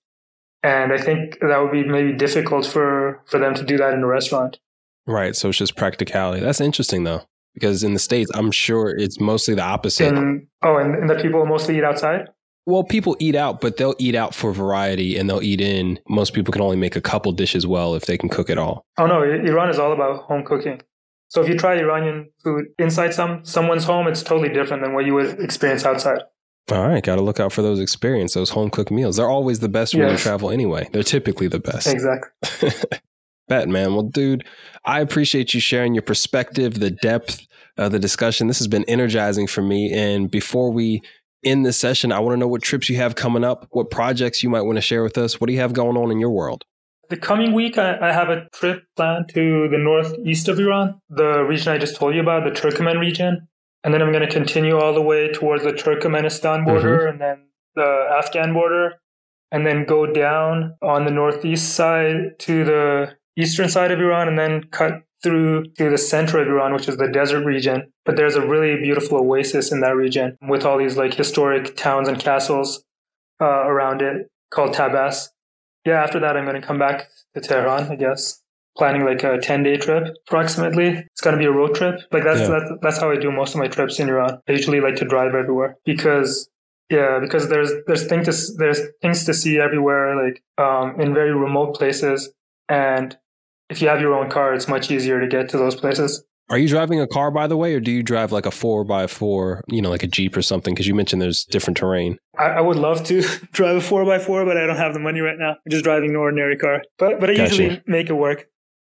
[0.62, 4.04] And I think that would be maybe difficult for, for them to do that in
[4.04, 4.60] a restaurant.
[5.08, 5.36] Right.
[5.36, 6.42] So it's just practicality.
[6.42, 7.24] That's interesting though,
[7.54, 10.14] because in the States, I'm sure it's mostly the opposite.
[10.14, 12.28] And, oh, and, and that people mostly eat outside?
[12.66, 16.00] Well, people eat out, but they'll eat out for variety and they'll eat in.
[16.08, 18.86] Most people can only make a couple dishes well if they can cook at all.
[18.98, 20.82] Oh no, Iran is all about home cooking.
[21.30, 25.06] So if you try Iranian food inside some someone's home, it's totally different than what
[25.06, 26.22] you would experience outside.
[26.72, 29.18] All right, got to look out for those experience, those home cooked meals.
[29.18, 30.20] They're always the best when yes.
[30.20, 30.88] you travel anyway.
[30.92, 31.88] They're typically the best.
[31.88, 33.00] Exactly.
[33.50, 33.94] Bet, man.
[33.94, 34.46] Well, dude,
[34.86, 37.46] I appreciate you sharing your perspective, the depth
[37.78, 38.48] of the discussion.
[38.48, 39.92] This has been energizing for me.
[39.92, 41.02] And before we
[41.44, 42.12] end this session.
[42.12, 44.78] I want to know what trips you have coming up, what projects you might want
[44.78, 45.40] to share with us.
[45.40, 46.66] What do you have going on in your world?
[47.10, 51.44] The coming week, I, I have a trip planned to the northeast of Iran, the
[51.44, 53.48] region I just told you about, the Turkmen region.
[53.84, 57.12] And then I'm going to continue all the way towards the Turkmenistan border mm-hmm.
[57.12, 57.46] and then
[57.76, 58.96] the Afghan border,
[59.52, 64.38] and then go down on the northeast side to the eastern side of Iran and
[64.38, 67.92] then cut through to the center of Iran, which is the desert region.
[68.06, 72.08] But there's a really beautiful oasis in that region with all these like historic towns
[72.08, 72.84] and castles
[73.42, 75.30] uh, around it called Tabas.
[75.86, 78.42] Yeah, after that, I'm going to come back to Tehran, I guess.
[78.78, 80.88] Planning like a 10 day trip approximately.
[80.88, 82.02] It's going to be a road trip.
[82.12, 82.48] Like that's, yeah.
[82.48, 84.40] that's, that's how I do most of my trips in Iran.
[84.48, 86.50] I usually like to drive everywhere because
[86.90, 91.34] yeah, because there's there's things to there's things to see everywhere, like um, in very
[91.34, 92.32] remote places,
[92.70, 93.18] and
[93.70, 96.24] if you have your own car, it's much easier to get to those places.
[96.50, 98.84] Are you driving a car, by the way, or do you drive like a four
[98.84, 100.74] by four, you know, like a Jeep or something?
[100.74, 102.18] Because you mentioned there's different terrain.
[102.40, 105.00] I, I, would love to drive a four by four, but I don't have the
[105.00, 105.52] money right now.
[105.52, 106.82] I'm just driving an ordinary car.
[106.98, 107.56] But but I gotcha.
[107.56, 108.48] usually make it work.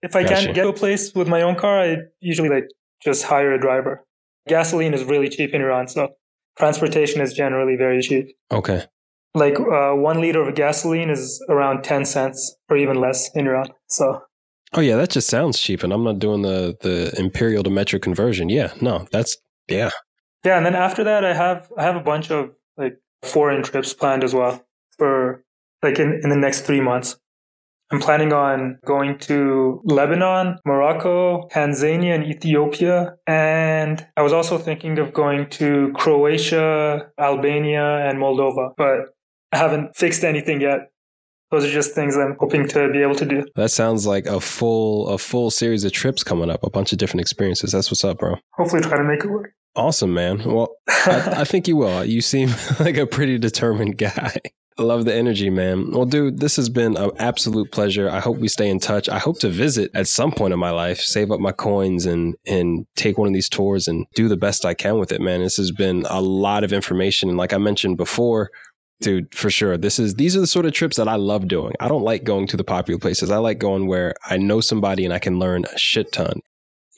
[0.02, 0.34] If I gotcha.
[0.34, 2.68] can't get to a place with my own car, I usually like
[3.02, 4.02] just hire a driver.
[4.48, 6.14] Gasoline is really cheap in Iran, so
[6.58, 8.34] transportation is generally very cheap.
[8.50, 8.86] Okay.
[9.34, 13.68] Like uh, one liter of gasoline is around ten cents or even less in Iran.
[13.88, 14.22] So
[14.74, 18.02] Oh yeah, that just sounds cheap, and I'm not doing the the imperial to metric
[18.02, 18.48] conversion.
[18.48, 19.36] Yeah, no, that's
[19.68, 19.90] yeah.
[20.44, 23.92] Yeah, and then after that, I have I have a bunch of like foreign trips
[23.92, 24.64] planned as well
[24.98, 25.44] for
[25.82, 27.18] like in in the next three months.
[27.90, 33.16] I'm planning on going to Lebanon, Morocco, Tanzania, and Ethiopia.
[33.26, 39.12] And I was also thinking of going to Croatia, Albania, and Moldova, but
[39.52, 40.92] I haven't fixed anything yet
[41.52, 43.46] those are just things I'm hoping to be able to do.
[43.56, 46.98] That sounds like a full a full series of trips coming up, a bunch of
[46.98, 47.72] different experiences.
[47.72, 48.36] That's what's up, bro.
[48.54, 49.52] Hopefully, try to make it work.
[49.76, 50.42] Awesome, man.
[50.44, 52.04] Well, I, I think you will.
[52.04, 52.50] You seem
[52.80, 54.34] like a pretty determined guy.
[54.78, 55.90] I love the energy, man.
[55.90, 58.08] Well, dude, this has been an absolute pleasure.
[58.08, 59.06] I hope we stay in touch.
[59.06, 62.34] I hope to visit at some point in my life, save up my coins and
[62.46, 65.42] and take one of these tours and do the best I can with it, man.
[65.42, 67.28] This has been a lot of information.
[67.28, 68.50] And like I mentioned before,
[69.02, 69.76] Dude, for sure.
[69.76, 71.74] This is these are the sort of trips that I love doing.
[71.80, 73.30] I don't like going to the popular places.
[73.30, 76.40] I like going where I know somebody and I can learn a shit ton.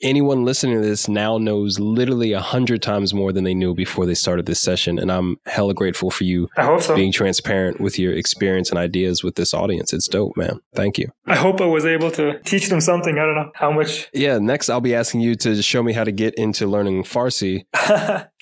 [0.01, 4.05] Anyone listening to this now knows literally a hundred times more than they knew before
[4.05, 4.99] they started this session.
[4.99, 6.95] And I'm hella grateful for you I hope so.
[6.95, 9.93] being transparent with your experience and ideas with this audience.
[9.93, 10.59] It's dope, man.
[10.73, 11.09] Thank you.
[11.25, 13.17] I hope I was able to teach them something.
[13.17, 14.09] I don't know how much.
[14.25, 17.65] Yeah, next I'll be asking you to show me how to get into learning Farsi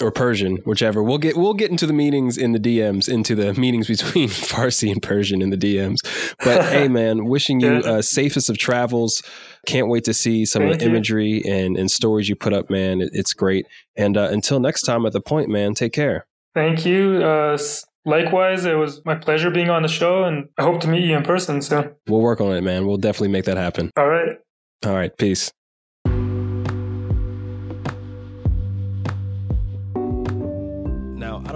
[0.01, 1.01] or Persian, whichever.
[1.01, 4.91] We'll get we'll get into the meetings in the DMs, into the meetings between Farsi
[4.91, 5.97] and Persian in the DMs.
[6.43, 9.24] But hey, man, wishing you uh, safest of travels.
[9.66, 10.91] Can't wait to see some of Thank the you.
[10.91, 13.01] imagery and, and stories you put up, man.
[13.01, 13.66] It, it's great.
[13.95, 16.26] And uh, until next time at the point, man, take care.
[16.53, 17.24] Thank you.
[17.24, 17.57] Uh,
[18.05, 21.16] likewise, it was my pleasure being on the show, and I hope to meet you
[21.16, 21.95] in person soon.
[22.07, 22.86] We'll work on it, man.
[22.86, 23.89] We'll definitely make that happen.
[23.97, 24.38] All right.
[24.86, 25.51] All right, peace.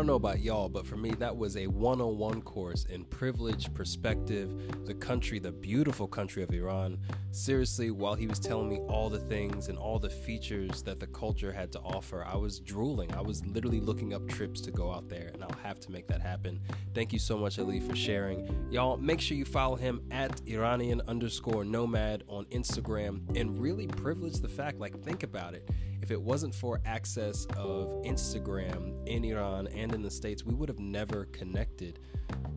[0.07, 3.03] Don't know about y'all, but for me, that was a one on one course in
[3.03, 6.97] privilege, perspective, the country, the beautiful country of Iran.
[7.31, 11.07] Seriously, while he was telling me all the things and all the features that the
[11.07, 13.13] culture had to offer, I was drooling.
[13.15, 16.07] I was literally looking up trips to go out there, and I'll have to make
[16.07, 16.61] that happen.
[16.93, 18.47] Thank you so much, Ali, for sharing.
[18.71, 24.35] Y'all, make sure you follow him at Iranian underscore nomad on Instagram and really privilege
[24.39, 25.69] the fact, like, think about it
[26.01, 30.69] if it wasn't for access of Instagram in Iran and in the States, we would
[30.69, 31.99] have never connected.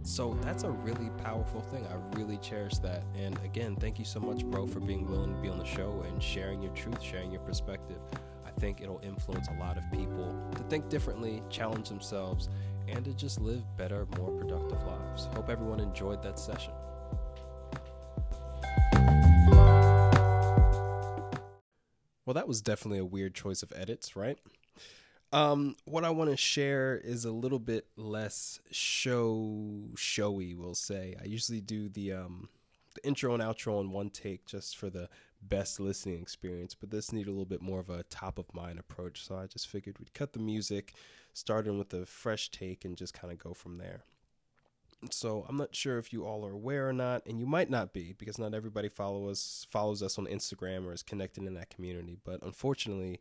[0.03, 1.87] So that's a really powerful thing.
[1.87, 3.05] I really cherish that.
[3.17, 6.05] And again, thank you so much, bro, for being willing to be on the show
[6.07, 7.99] and sharing your truth, sharing your perspective.
[8.47, 12.49] I think it'll influence a lot of people to think differently, challenge themselves,
[12.89, 15.27] and to just live better, more productive lives.
[15.35, 16.73] Hope everyone enjoyed that session.
[22.31, 24.39] Well, that was definitely a weird choice of edits, right?
[25.33, 31.17] Um, what I want to share is a little bit less show showy, we'll say.
[31.21, 32.49] I usually do the um
[32.95, 35.09] the intro and outro in one take just for the
[35.43, 38.79] best listening experience, but this needed a little bit more of a top of mind
[38.79, 40.95] approach, so I just figured we'd cut the music,
[41.33, 44.05] starting with a fresh take and just kind of go from there.
[45.11, 47.95] So I'm not sure if you all are aware or not, and you might not
[47.95, 51.71] be because not everybody follow us follows us on Instagram or is connected in that
[51.71, 52.19] community.
[52.23, 53.21] But unfortunately,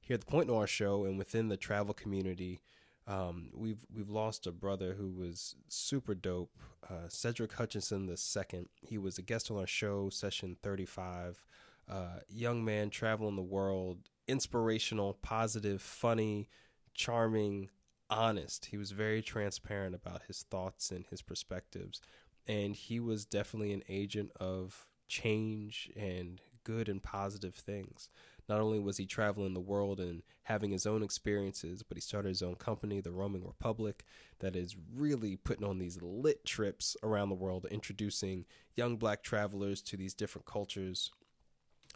[0.00, 2.60] here at the Point Noir Show and within the travel community,
[3.08, 6.56] um, we've we've lost a brother who was super dope,
[6.88, 8.68] uh, Cedric Hutchinson the second.
[8.80, 11.44] He was a guest on our show, session 35.
[11.88, 16.48] Uh, young man traveling the world, inspirational, positive, funny,
[16.94, 17.68] charming,
[18.10, 18.66] honest.
[18.66, 22.00] He was very transparent about his thoughts and his perspectives.
[22.46, 28.08] And he was definitely an agent of change and good and positive things.
[28.48, 32.28] Not only was he traveling the world and having his own experiences, but he started
[32.28, 34.04] his own company, the Roaming Republic,
[34.38, 38.44] that is really putting on these lit trips around the world, introducing
[38.76, 41.10] young black travelers to these different cultures.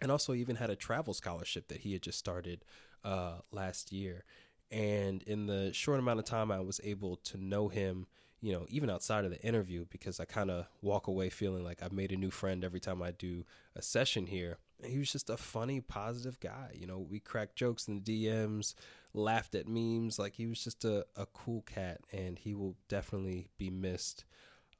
[0.02, 2.64] And also, even had a travel scholarship that he had just started
[3.04, 4.24] uh, last year.
[4.71, 8.07] And in the short amount of time I was able to know him,
[8.41, 11.83] you know, even outside of the interview, because I kind of walk away feeling like
[11.83, 13.45] I've made a new friend every time I do
[13.75, 14.59] a session here.
[14.83, 16.71] He was just a funny, positive guy.
[16.73, 18.75] You know, we cracked jokes in the DMs,
[19.12, 20.18] laughed at memes.
[20.18, 24.25] Like he was just a, a cool cat, and he will definitely be missed.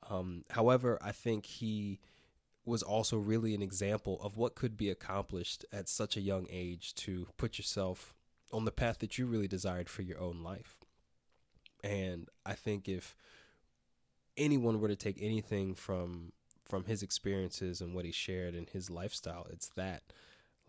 [0.09, 2.01] Um, however, I think he
[2.65, 6.95] was also really an example of what could be accomplished at such a young age
[6.95, 8.15] to put yourself
[8.53, 10.77] on the path that you really desired for your own life.
[11.83, 13.17] And I think if
[14.37, 16.33] anyone were to take anything from
[16.65, 20.03] from his experiences and what he shared in his lifestyle, it's that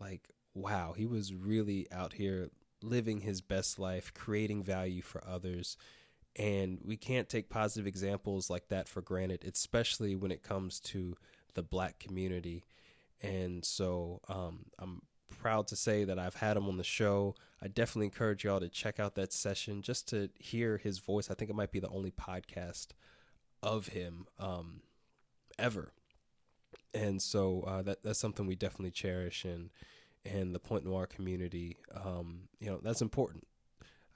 [0.00, 2.50] like wow, he was really out here
[2.82, 5.76] living his best life, creating value for others.
[6.36, 11.16] And we can't take positive examples like that for granted, especially when it comes to
[11.54, 12.64] the black community.
[13.20, 17.34] And so um, I'm proud to say that I've had him on the show.
[17.62, 21.30] I definitely encourage y'all to check out that session just to hear his voice.
[21.30, 22.88] I think it might be the only podcast
[23.62, 24.82] of him um,
[25.58, 25.92] ever.
[26.94, 29.70] And so uh, that that's something we definitely cherish and
[30.24, 31.78] and the Point Noir community.
[31.94, 33.46] Um, you know that's important.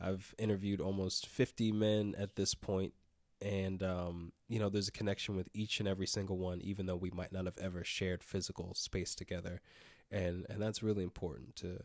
[0.01, 2.93] I've interviewed almost 50 men at this point,
[3.41, 6.97] and um, you know there's a connection with each and every single one, even though
[6.97, 9.63] we might not have ever shared physical space together,
[10.11, 11.79] and and that's really important to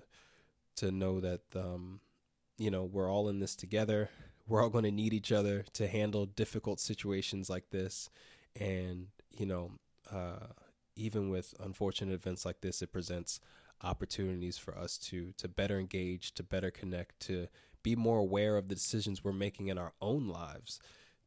[0.78, 2.00] to know that um,
[2.58, 4.10] you know we're all in this together.
[4.48, 8.10] We're all going to need each other to handle difficult situations like this,
[8.60, 9.72] and you know.
[10.12, 10.48] Uh,
[10.98, 13.40] even with unfortunate events like this, it presents
[13.82, 17.48] opportunities for us to to better engage, to better connect, to
[17.82, 20.80] be more aware of the decisions we're making in our own lives,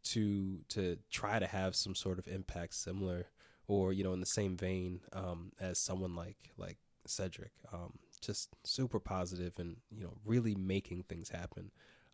[0.05, 3.27] to to try to have some sort of impact similar
[3.67, 6.77] or you know in the same vein um, as someone like like
[7.07, 11.71] Cedric, um, just super positive and you know really making things happen.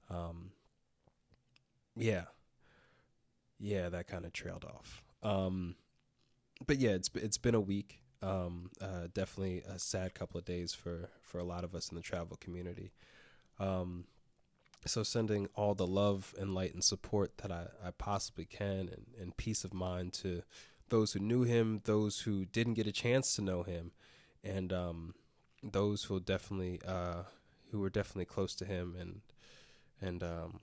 [0.09, 0.51] Um,
[1.97, 2.25] yeah,
[3.59, 5.03] yeah, that kind of trailed off.
[5.23, 5.77] Um,
[6.67, 8.01] but yeah, it's it's been a week.
[8.23, 11.97] Um, uh, definitely a sad couple of days for for a lot of us in
[11.97, 12.93] the travel community.
[13.59, 14.05] Um,
[14.87, 19.07] so sending all the love and light and support that I, I possibly can and,
[19.21, 20.43] and peace of mind to
[20.89, 23.93] those who knew him, those who didn't get a chance to know him,
[24.45, 25.15] and um,
[25.63, 27.23] those who definitely uh,
[27.71, 29.21] who were definitely close to him and
[30.01, 30.61] and um,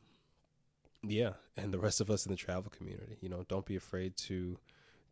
[1.03, 3.17] yeah, and the rest of us in the travel community.
[3.21, 4.57] You know, don't be afraid to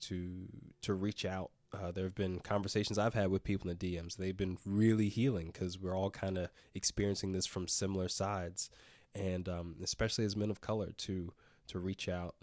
[0.02, 0.48] to
[0.82, 1.52] to reach out.
[1.74, 4.16] Uh, there have been conversations I've had with people in the DMs.
[4.16, 8.70] They've been really healing because we're all kind of experiencing this from similar sides,
[9.14, 11.34] and um, especially as men of color to
[11.68, 12.36] to reach out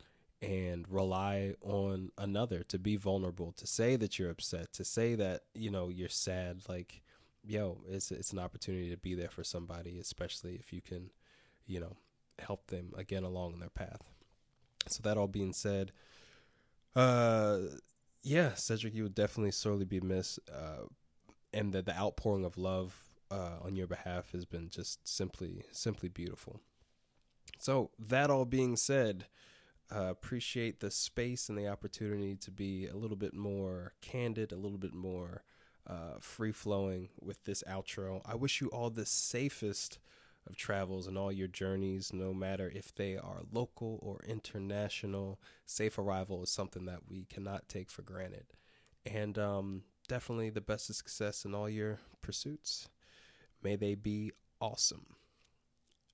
[0.42, 5.42] and rely on another to be vulnerable, to say that you're upset, to say that
[5.54, 6.62] you know you're sad.
[6.68, 7.02] Like,
[7.46, 11.10] yo, it's it's an opportunity to be there for somebody, especially if you can,
[11.66, 11.96] you know,
[12.40, 14.02] help them again along in their path.
[14.88, 15.92] So that all being said,
[16.96, 17.58] uh,
[18.24, 20.86] yeah, Cedric, you would definitely sorely be missed, uh,
[21.54, 26.08] and that the outpouring of love uh, on your behalf has been just simply simply
[26.08, 26.60] beautiful.
[27.60, 29.26] So that all being said
[29.94, 34.56] uh, appreciate the space and the opportunity to be a little bit more candid, a
[34.56, 35.42] little bit more
[35.86, 38.22] uh, free flowing with this outro.
[38.24, 39.98] I wish you all the safest
[40.48, 45.40] of travels and all your journeys, no matter if they are local or international.
[45.66, 48.46] Safe arrival is something that we cannot take for granted.
[49.04, 52.88] And um, definitely the best of success in all your pursuits.
[53.62, 55.06] May they be awesome.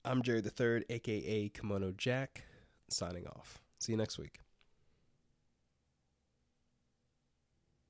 [0.05, 2.43] I'm Jerry the Third, aka Kimono Jack,
[2.89, 3.61] signing off.
[3.79, 4.39] See you next week.